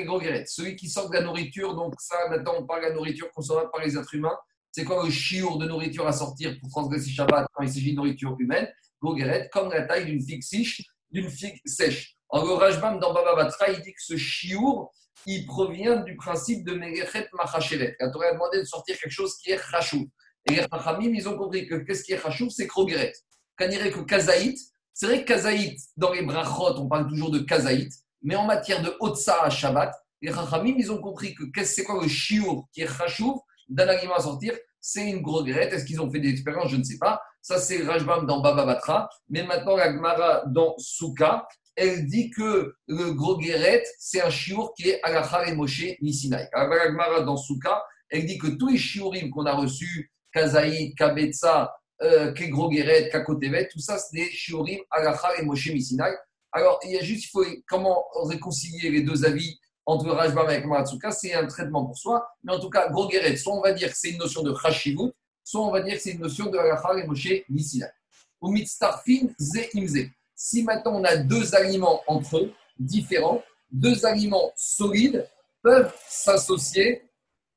[0.47, 3.67] Celui qui sort de la nourriture, donc ça, maintenant, on parle de la nourriture consommée
[3.73, 4.37] par les êtres humains.
[4.73, 7.97] C'est quoi le chiour de nourriture à sortir pour transgresser Shabbat quand il s'agit de
[7.97, 8.69] nourriture humaine?
[9.03, 10.83] Gogeret, comme la taille d'une figue sèche.
[11.11, 12.17] D'une figue sèche.
[12.29, 14.93] En le Rajbam dans Baba Batra, il dit que ce chiour,
[15.27, 17.97] il provient du principe de Megechet Machachelet.
[17.99, 20.09] La Torah a demandé de sortir quelque chose qui est chachou.
[20.49, 23.13] Et les Chachamim, ils ont compris que qu'est-ce qui est chachou C'est Krogeret.
[23.57, 24.57] Quand il que Kazaït,
[24.95, 27.93] C'est vrai que kazaït, dans les brachot, on parle toujours de kazaït,
[28.23, 29.93] mais en matière de otsa à Shabbat,
[30.23, 33.41] les Chachamim, ils ont compris que c'est quoi le chiour qui est chachouv
[33.71, 35.73] d'un aliment à sortir C'est une grogrette.
[35.73, 36.71] Est-ce qu'ils ont fait des expériences?
[36.71, 37.21] Je ne sais pas.
[37.41, 39.09] Ça, c'est Rajbam dans Baba Batra.
[39.29, 41.47] Mais maintenant, la Gemara dans Souka,
[41.77, 46.49] elle dit que le grogeret, c'est un chiour qui est Alachar et Moshe Nisinaï.
[46.53, 51.73] La Gemara dans Souka, elle dit que tous les chiourim qu'on a reçus, Kazaï, Kabetza,
[52.03, 55.71] euh, Kegrogeret, Kakotevet, tout ça, c'est des shiurim Alachar et Moshe.
[56.53, 60.65] Alors, il y a juste, il faut comment réconcilier les deux avis entre Rajbam et
[60.65, 62.29] Maratsuka, c'est un traitement pour soi.
[62.45, 65.13] Mais en tout cas, Grogeret, soit on va dire que c'est une notion de Chashivut,
[65.43, 67.91] soit on va dire que c'est une notion de Alachar et Moshe Nisinaï.
[68.41, 70.09] Ou Ze Imze.
[70.35, 75.29] Si maintenant on a deux aliments entre eux, différents, deux aliments solides
[75.63, 77.03] peuvent s'associer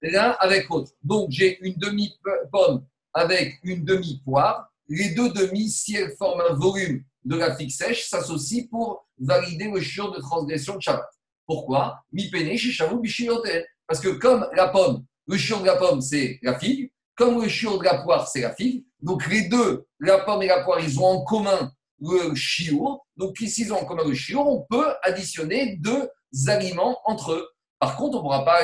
[0.01, 0.91] l'un avec l'autre.
[1.01, 4.69] Donc j'ai une demi-pomme avec une demi-poire.
[4.89, 9.69] Les deux demi, si elles forment un volume de la figue sèche, s'associent pour valider
[9.71, 11.09] le chiot de transgression de Shabbat.
[11.45, 12.03] Pourquoi?
[13.87, 17.47] Parce que comme la pomme, le chiot de la pomme, c'est la figue, comme le
[17.47, 20.79] chiot de la poire, c'est la figue, donc les deux, la pomme et la poire,
[20.79, 23.01] ils ont en commun le chiot.
[23.17, 26.09] Donc s'ils ont en commun le chiot, on peut additionner deux
[26.47, 27.47] aliments entre eux.
[27.79, 28.61] Par contre, on ne pourra pas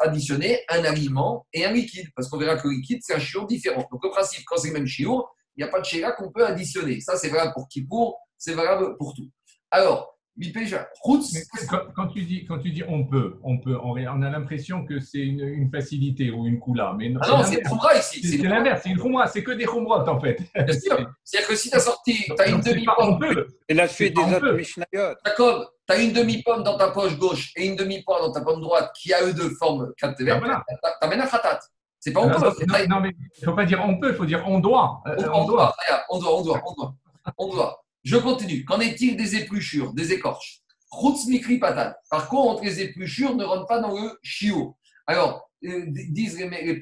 [0.00, 3.44] additionner un aliment et un liquide, parce qu'on verra que le liquide, c'est un chiot
[3.44, 3.86] différent.
[3.92, 5.26] Donc, le principe, quand c'est le même chiot,
[5.56, 6.98] il n'y a pas de chéra qu'on peut additionner.
[7.00, 9.28] Ça, c'est valable pour Kippour, c'est valable pour tout.
[9.70, 10.18] Alors,
[11.94, 15.18] quand, tu dis, quand tu dis on peut, on peut, on, a l'impression que c'est
[15.18, 16.94] une, facilité ou une coula.
[16.96, 18.26] Mais non, ah non c'est khumra ici.
[18.26, 20.38] C'est l'inverse, c'est une khumra, c'est que des khumrot en fait.
[20.54, 23.20] C'est-à-dire que si tu as sorti, tu as une demi-pomme.
[23.68, 25.14] Et là, fait des autres Mishnayot.
[25.24, 28.60] D'accord, tu as une demi-pomme dans ta poche gauche et une demi-poire dans ta pomme
[28.60, 30.64] droite qui a eux deux forme 4 ben voilà.
[30.66, 31.60] tu amènes un khatat.
[32.00, 32.86] C'est pas on peut.
[32.88, 35.02] Non, mais il ne faut pas dire on peut, il faut dire on doit.
[35.06, 35.74] Euh, on, doit.
[36.10, 36.94] on doit, on doit, on doit.
[37.38, 37.81] On doit.
[38.04, 38.64] Je continue.
[38.64, 40.60] Qu'en est-il des épluchures, des écorches?
[41.60, 41.96] Patat.
[42.10, 44.76] Par contre, les épluchures ne rentrent pas dans le chiot.
[45.06, 46.80] Alors, euh, disent les, les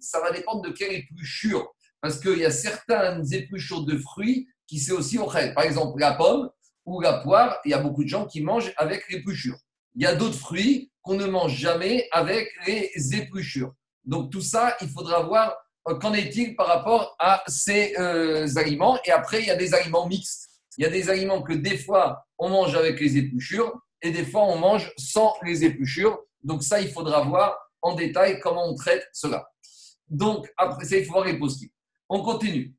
[0.00, 1.72] ça va dépendre de quelle épluchure.
[2.00, 6.14] Parce qu'il y a certaines épluchures de fruits qui c'est aussi au Par exemple, la
[6.14, 6.50] pomme
[6.84, 9.56] ou la poire, il y a beaucoup de gens qui mangent avec l'épluchure.
[9.94, 13.72] Il y a d'autres fruits qu'on ne mange jamais avec les épluchures.
[14.04, 15.54] Donc tout ça, il faudra voir
[15.88, 18.98] euh, qu'en est-il par rapport à ces euh, aliments.
[19.04, 20.48] Et après, il y a des aliments mixtes.
[20.78, 24.24] Il y a des aliments que des fois on mange avec les épluchures et des
[24.24, 26.18] fois on mange sans les épluchures.
[26.42, 29.48] Donc ça, il faudra voir en détail comment on traite cela.
[30.08, 31.70] Donc après ça, il faut voir les positives.
[32.08, 32.74] On continue.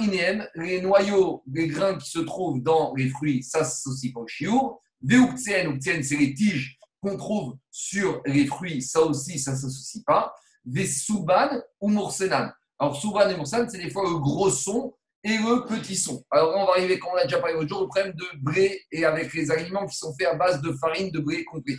[0.00, 4.26] Inem, les noyaux, les grains qui se trouvent dans les fruits, ça s'associe pas au
[4.26, 4.82] chiour.
[5.02, 10.34] Veuktien, c'est les tiges qu'on trouve sur les fruits, ça aussi, ça ne s'associe pas.
[10.64, 12.50] Vesouban ou moursenan.
[12.78, 14.94] Alors, souban et moursenan, c'est des fois le gros son
[15.24, 16.22] et le petit son.
[16.30, 18.82] Alors on va arriver, comme on a déjà parlé l'autre jour, au problème de blé
[18.92, 21.76] et avec les aliments qui sont faits à base de farine de blé complet.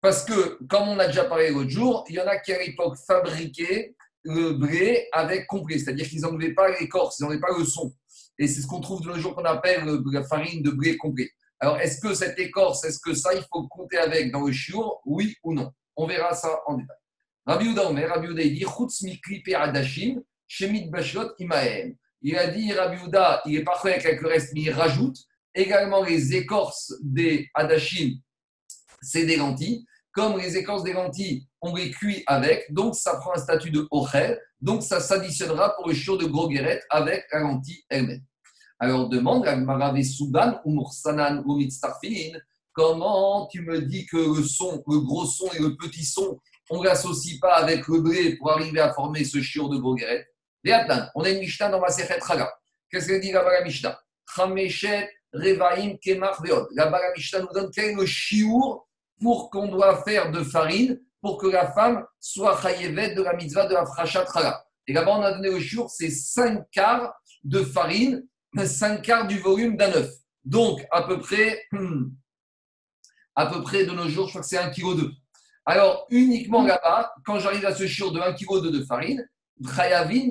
[0.00, 2.58] Parce que, comme on a déjà parlé l'autre jour, il y en a qui à
[2.58, 3.94] l'époque fabriquaient
[4.24, 7.92] le blé avec complet, c'est-à-dire qu'ils n'enlevaient pas l'écorce, ils n'enlevaient pas le son.
[8.38, 11.30] Et c'est ce qu'on trouve de nos jours qu'on appelle la farine de blé complet.
[11.60, 15.00] Alors, est-ce que cette écorce, est-ce que ça, il faut compter avec dans le chiour
[15.06, 15.70] Oui ou non?
[15.96, 16.96] On verra ça en détail.
[17.46, 21.94] Rabbi Omer, Rabbi Uda, il dit Chutz mikli adashim, shemit bashot imaem.
[22.28, 22.96] Il a dit, Rabbi
[23.46, 25.16] il est parfait avec le reste, mais il rajoute
[25.54, 28.18] également les écorces des hadachim,
[29.00, 29.86] c'est des lentilles.
[30.10, 33.86] Comme les écorces des lentilles, on les cuit avec, donc ça prend un statut de
[33.92, 38.24] ochel, donc ça s'additionnera pour le chiot de grogueret avec la lentille elle-même.
[38.80, 41.60] Alors demande, Marave Soudan ou Moursanan ou
[42.72, 46.80] comment tu me dis que le son, le gros son et le petit son, on
[46.80, 50.26] ne l'associe pas avec le blé pour arriver à former ce chiot de grogueret
[51.14, 52.52] on a une Mishnah dans Masechet Chaga.
[52.90, 53.98] Qu'est-ce que dit la Bala Mishnah?
[54.34, 56.68] Chameshet Revaim Kemach Veod.
[56.72, 58.88] La Bala Mishnah nous donne quel est le chiour
[59.20, 63.66] pour qu'on doit faire de farine pour que la femme soit chayevet de la mitzvah
[63.66, 64.64] de la frachat Chaga.
[64.86, 68.24] Et là-bas, on a donné le chiour, c'est 5 quarts de farine,
[68.56, 70.10] 5 quarts du volume d'un œuf.
[70.44, 72.10] Donc, à peu près, hmm,
[73.34, 75.10] à peu près de nos jours, je crois que c'est 1,2 kg.
[75.64, 79.28] Alors, uniquement là-bas, quand j'arrive à ce chiour de 1,2 kg de farine,
[79.64, 80.30] Chayavin.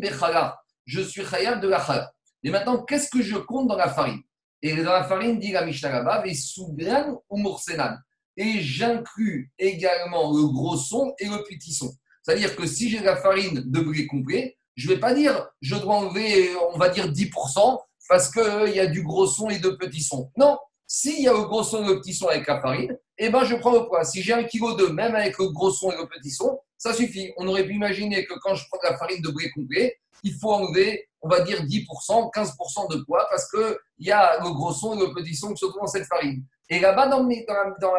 [0.85, 2.11] Je suis chayav de la chala.
[2.43, 4.21] Et maintenant, qu'est-ce que je compte dans la farine?
[4.61, 7.97] Et dans la farine, dit la Mishnah là ou Moursenan.
[8.37, 11.93] Et j'inclus également le gros son et le petit son.
[12.21, 15.75] C'est-à-dire que si j'ai la farine de blé complet, je ne vais pas dire je
[15.75, 19.69] dois enlever, on va dire 10% parce qu'il y a du gros son et de
[19.69, 20.31] petits sons.
[20.37, 20.57] Non,
[20.87, 23.43] s'il y a le gros son et le petit son avec la farine, eh ben
[23.43, 24.03] je prends le poids.
[24.03, 26.93] Si j'ai un kilo de, même avec le gros son et le petit son, ça
[26.93, 27.33] suffit.
[27.37, 30.33] On aurait pu imaginer que quand je prends de la farine de blé complet, il
[30.35, 34.71] faut enlever, on va dire 10%, 15% de poids, parce qu'il y a le gros
[34.71, 36.43] son et le petit son qui se trouvent dans cette farine.
[36.69, 37.91] Et là-bas, dans, la, dans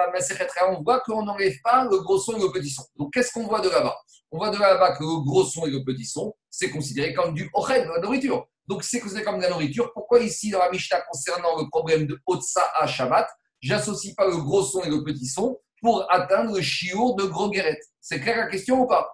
[0.70, 2.84] on voit qu'on n'enlève pas le gros son et le petit son.
[2.96, 3.96] Donc, qu'est-ce qu'on voit de là-bas?
[4.30, 7.34] On voit de là-bas que le gros son et le petit son, c'est considéré comme
[7.34, 8.46] du ochel, de la nourriture.
[8.68, 9.92] Donc, c'est considéré comme de la nourriture.
[9.92, 13.28] Pourquoi ici, dans la Mishnah, concernant le problème de Otsa à Shabbat,
[13.60, 17.52] j'associe pas le gros son et le petit son pour atteindre le chiour de gros
[18.00, 19.08] C'est clair la question ou pas?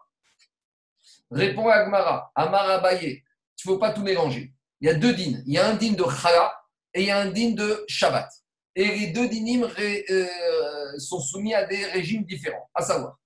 [1.31, 3.23] Répond Agmara, Amara Baye,
[3.65, 4.53] il ne faut pas tout mélanger.
[4.81, 5.43] Il y a deux dînes.
[5.47, 6.53] Il y a un dîne de Chala
[6.95, 8.29] et il y a un dîne de Shabbat.
[8.75, 13.19] Et les deux dinim euh, sont soumis à des régimes différents, à savoir,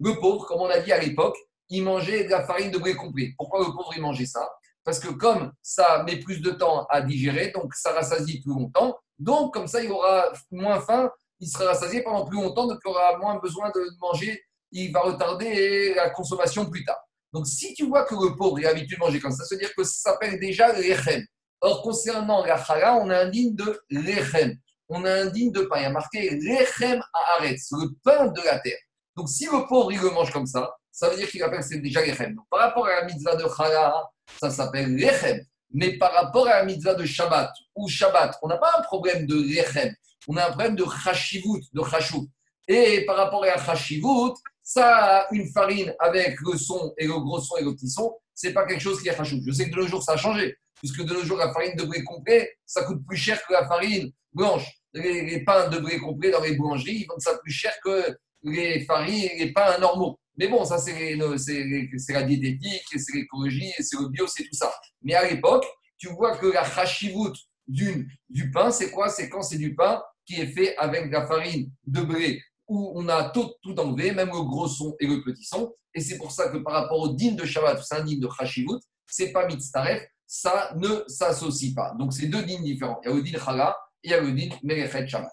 [0.00, 1.36] le pauvre, comme on a dit à l'époque,
[1.68, 3.34] il mangeait de la farine de blé complet.
[3.36, 4.48] Pourquoi le pauvre il mangeait ça?
[4.82, 8.98] Parce que comme ça met plus de temps à digérer, donc ça rassasie plus longtemps,
[9.18, 11.10] donc comme ça il aura moins faim,
[11.40, 14.42] il sera rassasié pendant plus longtemps, donc il aura moins besoin de manger,
[14.72, 16.98] il va retarder la consommation plus tard.
[17.32, 19.60] Donc si tu vois que le pauvre est habitué à manger comme ça, ça veut
[19.60, 21.24] dire que ça s'appelle déjà l'echem.
[21.60, 24.56] Or, concernant la chala, on a un digne de lechem.
[24.88, 25.78] On a un digne de pain.
[25.78, 28.78] Il y a marqué lechem à le pain de la terre.
[29.16, 31.80] Donc, si le pauvre, il le mange comme ça, ça veut dire qu'il appelle c'est
[31.80, 32.34] déjà lechem.
[32.34, 34.04] Donc, par rapport à la mitzvah de chala,
[34.40, 35.40] ça s'appelle lechem.
[35.72, 39.26] Mais par rapport à la mitzvah de Shabbat ou Shabbat, on n'a pas un problème
[39.26, 39.94] de lechem.
[40.26, 42.28] On a un problème de chashivut, de chashut.
[42.66, 47.40] Et par rapport à la chashivut, ça une farine avec le son et le gros
[47.40, 49.42] son et le petit son, c'est pas quelque chose qui est chashut.
[49.46, 51.76] Je sais que de nos jours, ça a changé puisque de nos jours, la farine
[51.76, 54.66] de blé complet, ça coûte plus cher que la farine blanche.
[54.94, 58.84] Les, pains de blé complet dans les boulangeries, ils vendent ça plus cher que les
[58.84, 60.18] farines, les pains normaux.
[60.38, 64.72] Mais bon, ça, c'est la diététique, c'est l'écologie, c'est le bio, c'est tout ça.
[65.02, 65.66] Mais à l'époque,
[65.98, 67.34] tu vois que la chachivut
[67.66, 68.08] du,
[68.52, 69.08] pain, c'est quoi?
[69.08, 73.08] C'est quand c'est du pain qui est fait avec la farine de blé, où on
[73.08, 75.74] a tout, tout enlevé, même le gros son et le petit son.
[75.92, 78.28] Et c'est pour ça que par rapport au din de Shabbat, c'est un din de
[78.38, 81.94] chachivut, c'est pas mitzaref, ça ne s'associe pas.
[81.98, 83.00] Donc, c'est deux dînes différents.
[83.02, 85.32] Il y a le din Chala et il y a le din Merechet Shabbat.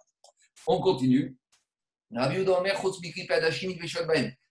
[0.66, 1.38] On continue.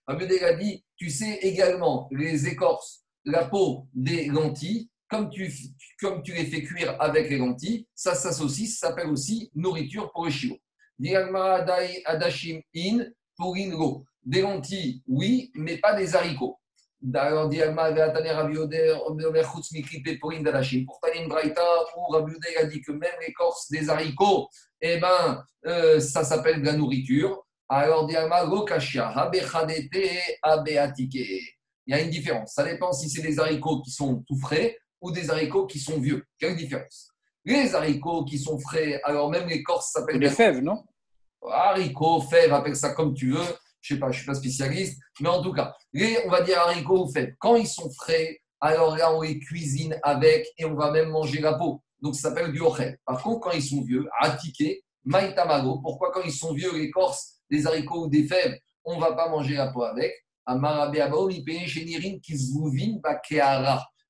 [0.07, 5.51] Rabbi a dit, tu sais également les écorces, la peau des lentilles, comme tu,
[5.99, 10.25] comme tu les fais cuire avec les lentilles, ça s'associe, ça s'appelle aussi nourriture pour
[10.25, 10.57] le chiot.
[12.05, 13.05] Adashim in
[13.37, 13.55] pour
[14.23, 16.57] Des lentilles, oui, mais pas des haricots.
[20.03, 20.85] Peporin Dalashim.
[20.85, 21.61] Pourtant, une braïta
[21.97, 24.47] où a dit que même l'écorce des haricots,
[24.81, 27.44] eh ben, euh, ça s'appelle de la nourriture.
[27.69, 28.09] Alors.
[31.87, 32.53] Il y a une différence.
[32.53, 35.99] Ça dépend si c'est des haricots qui sont tout frais ou des haricots qui sont
[35.99, 36.23] vieux.
[36.39, 37.11] Quelle différence
[37.43, 40.19] Les haricots qui sont frais, alors même l'écorce s'appelle.
[40.19, 40.83] Des fèves, non?
[41.47, 43.45] Haricots, fèves, appelle ça comme tu veux
[43.85, 46.59] je sais pas, je suis pas spécialiste, mais en tout cas, les, on va dire
[46.59, 50.73] haricots ou fèves, quand ils sont frais, alors là, on les cuisine avec et on
[50.73, 51.83] va même manger la peau.
[52.01, 52.97] Donc, ça s'appelle du ochel.
[53.05, 57.67] Par contre, quand ils sont vieux, atiqué, maïtamago, pourquoi quand ils sont vieux, l'écorce des
[57.67, 60.13] haricots ou des fèves, on ne va pas manger la peau avec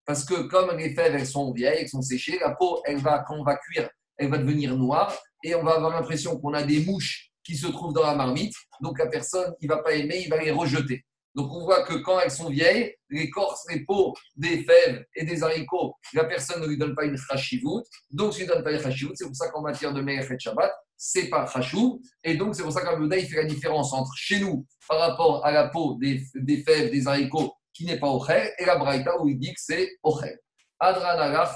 [0.05, 3.23] parce que comme les fèves, elles sont vieilles, elles sont séchées, la peau, elle va,
[3.25, 6.63] quand on va cuire, elle va devenir noire et on va avoir l'impression qu'on a
[6.63, 8.53] des mouches qui se trouvent dans la marmite.
[8.81, 11.05] Donc la personne qui ne va pas aimer, il va les rejeter.
[11.36, 15.43] Donc on voit que quand elles sont vieilles, l'écorce, les peaux des fèves et des
[15.43, 17.83] haricots, la personne ne lui donne pas une chashivut.
[18.09, 20.39] Donc si ne lui donne pas une chashivut, c'est pour ça qu'en matière de Me'echet
[20.39, 22.01] Shabbat, c'est pas chashou.
[22.24, 25.45] Et donc c'est pour ça qu'Abouda, il fait la différence entre chez nous par rapport
[25.45, 26.24] à la peau des,
[26.63, 29.89] fèves, des haricots qui n'est pas ochel, et la braïta où il dit que c'est
[30.03, 30.39] ochel.
[30.79, 31.51] Adranagach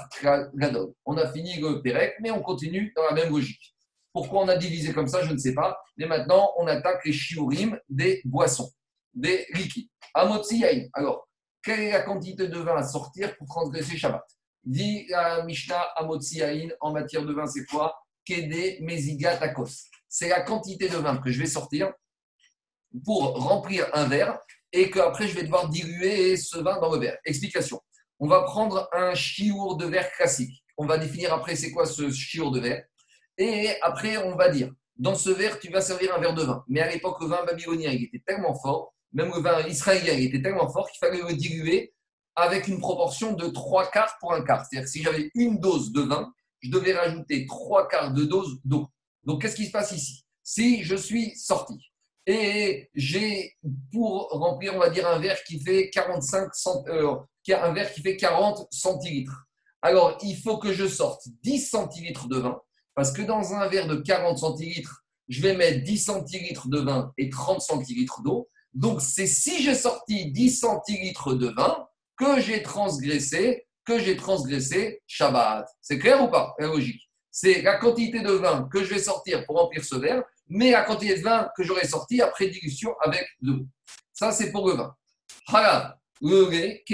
[0.54, 0.92] Gadol.
[1.04, 3.74] On a fini le Pérec, mais on continue dans la même logique.
[4.12, 5.78] Pourquoi on a divisé comme ça, je ne sais pas.
[5.96, 8.70] Mais maintenant, on attaque les shiurim des boissons,
[9.14, 9.88] des liquides.
[10.14, 11.28] Alors,
[11.62, 14.24] quelle est la quantité de vin à sortir pour transgresser Shabbat?
[14.64, 16.42] Dit la Mishnah Amotzi
[16.80, 17.96] en matière de vin, c'est quoi?
[18.24, 19.70] Kede Meziga Takos.
[20.08, 21.92] C'est la quantité de vin que je vais sortir
[23.04, 24.38] pour remplir un verre
[24.72, 27.18] et qu'après je vais devoir diluer ce vin dans le verre.
[27.24, 27.80] Explication.
[28.18, 30.62] On va prendre un chiour de verre classique.
[30.76, 32.84] On va définir après c'est quoi ce chiour de verre.
[33.38, 36.62] Et après, on va dire, dans ce verre, tu vas servir un verre de vin.
[36.68, 40.42] Mais à l'époque, le vin babylonien, il était tellement fort, même le vin israélien, était
[40.42, 41.92] tellement fort qu'il fallait le diluer
[42.36, 44.64] avec une proportion de trois quarts pour un quart.
[44.64, 48.60] C'est-à-dire que si j'avais une dose de vin, je devais rajouter trois quarts de dose
[48.64, 48.88] d'eau.
[49.24, 50.24] Donc, qu'est-ce qui se passe ici?
[50.42, 51.74] Si je suis sorti
[52.26, 53.56] et j'ai,
[53.92, 57.16] pour remplir, on va dire, un verre qui fait 45 cent, euh,
[57.48, 59.46] un verre qui fait 40 centilitres,
[59.82, 62.60] alors il faut que je sorte 10 centilitres de vin
[62.94, 67.12] parce que dans un verre de 40 centilitres, je vais mettre 10 centilitres de vin
[67.16, 68.48] et 30 centilitres d'eau.
[68.72, 71.86] Donc, c'est si j'ai sorti 10 centilitres de vin
[72.16, 75.66] que j'ai transgressé, que j'ai transgressé Shabbat.
[75.80, 76.54] C'est clair ou pas?
[76.58, 77.10] C'est logique.
[77.30, 80.82] C'est la quantité de vin que je vais sortir pour remplir ce verre, mais la
[80.82, 83.66] quantité de vin que j'aurai sorti après dilution avec de l'eau.
[84.12, 84.94] Ça, c'est pour le vin.
[85.48, 85.96] Voilà.
[86.22, 86.84] Le lait,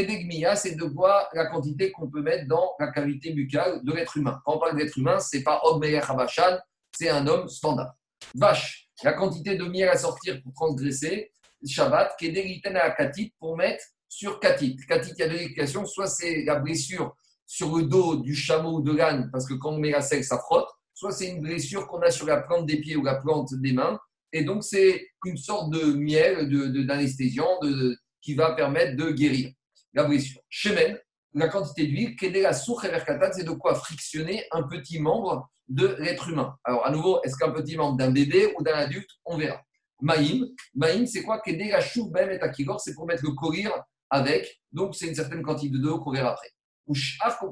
[0.55, 4.41] c'est de quoi la quantité qu'on peut mettre dans la cavité buccale de l'être humain.
[4.45, 6.59] Quand on parle d'être humain, c'est pas homme Habashan,
[6.97, 7.97] c'est un homme standard.
[8.37, 11.33] Vache, la quantité de miel à sortir pour transgresser,
[11.65, 14.77] Shabbat, kedegiten à katit pour mettre sur katit.
[14.89, 15.87] Katit, il y a deux explications.
[15.87, 17.17] Soit c'est la blessure
[17.47, 20.25] sur le dos du chameau ou de l'âne, parce que quand on met la selle,
[20.25, 20.69] ça frotte.
[20.95, 23.73] Soit c'est une blessure qu'on a sur la plante des pieds ou la plante des
[23.73, 23.99] mains.
[24.33, 26.49] Et donc, c'est une sorte de miel,
[26.87, 29.51] d'anesthésiant, de, qui va permettre de guérir
[29.95, 30.41] la blessure.
[30.49, 30.99] Chemen,
[31.35, 32.87] la quantité d'huile, est la source
[33.33, 36.57] c'est de quoi frictionner un petit membre de l'être humain.
[36.65, 39.63] Alors, à nouveau, est-ce qu'un petit membre d'un bébé ou d'un adulte On verra.
[40.01, 41.43] Maïm, c'est quoi?
[41.47, 42.39] Ben
[42.79, 43.73] c'est pour mettre le courir
[44.11, 44.61] avec.
[44.73, 46.51] Donc, c'est une certaine quantité d'eau qu'on verra après.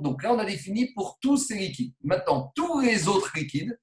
[0.00, 1.92] Donc là, on a défini pour tous ces liquides.
[2.02, 3.76] Maintenant, tous les autres liquides,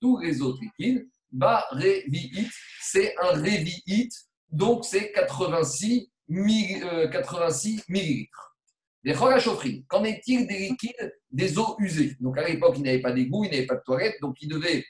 [0.00, 1.66] tous les autres liquides, bah,
[2.80, 4.08] c'est un révi'it
[4.50, 6.10] donc c'est 86,
[7.10, 8.56] 86 millilitres.
[9.04, 9.14] Les
[9.88, 12.16] qu'en est-il des liquides des eaux usées?
[12.20, 14.84] Donc à l'époque, il n'y pas d'égout, il n'y pas de toilette, donc il devait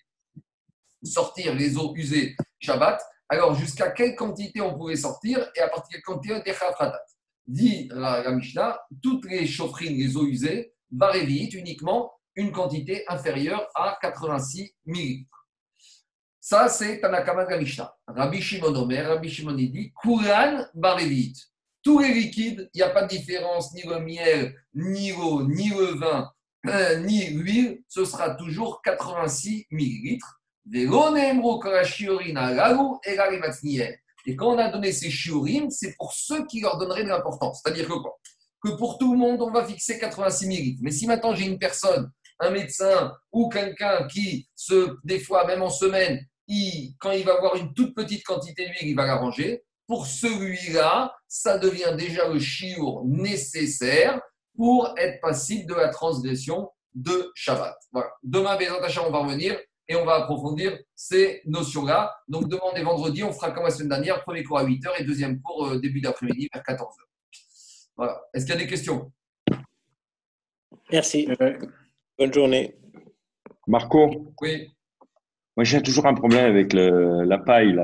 [1.03, 3.01] sortir les eaux usées Shabbat.
[3.29, 6.55] Alors jusqu'à quelle quantité on pouvait sortir et à partir de quelle quantité on était
[7.47, 13.99] Dit la, Mishnah, toutes les chauffrines, les eaux usées, va uniquement une quantité inférieure à
[14.01, 15.49] 86 millilitres.
[16.41, 17.95] Ça, c'est Tanakama Mishnah.
[18.07, 21.35] Rabbi Shimon Omer, Rabbi Shimon dit Kuran Barevit.
[21.83, 25.69] Tous les liquides, il n'y a pas de différence, ni le miel, ni l'eau, ni
[25.71, 26.31] le vin,
[26.67, 30.42] euh, ni l'huile, ce sera toujours 86 millilitres.
[30.65, 30.87] Et
[34.37, 37.61] quand on a donné ces shiurim, c'est pour ceux qui leur donneraient de l'importance.
[37.63, 38.19] C'est-à-dire que quoi?
[38.63, 40.81] Que pour tout le monde, on va fixer 86 millilitres.
[40.83, 45.63] Mais si maintenant j'ai une personne, un médecin ou quelqu'un qui, se, des fois, même
[45.63, 46.25] en semaine,
[47.01, 49.65] quand il va avoir une toute petite quantité d'huile, il va la ranger.
[49.89, 54.21] Pour celui-là, ça devient déjà le chiour nécessaire
[54.55, 57.75] pour être passible de la transgression de Shabbat.
[57.91, 58.11] Voilà.
[58.23, 58.57] Demain,
[59.05, 62.15] on va revenir et on va approfondir ces notions-là.
[62.29, 65.05] Donc, demain et vendredi, on fera comme la semaine dernière, premier cours à 8h et
[65.05, 66.95] deuxième cours euh, début d'après-midi vers 14h.
[67.97, 68.21] Voilà.
[68.33, 69.13] Est-ce qu'il y a des questions?
[70.91, 71.29] Merci.
[72.19, 72.77] Bonne journée.
[73.67, 74.35] Marco?
[74.41, 74.71] Oui.
[75.57, 77.81] Moi, j'ai toujours un problème avec le, la paille, là.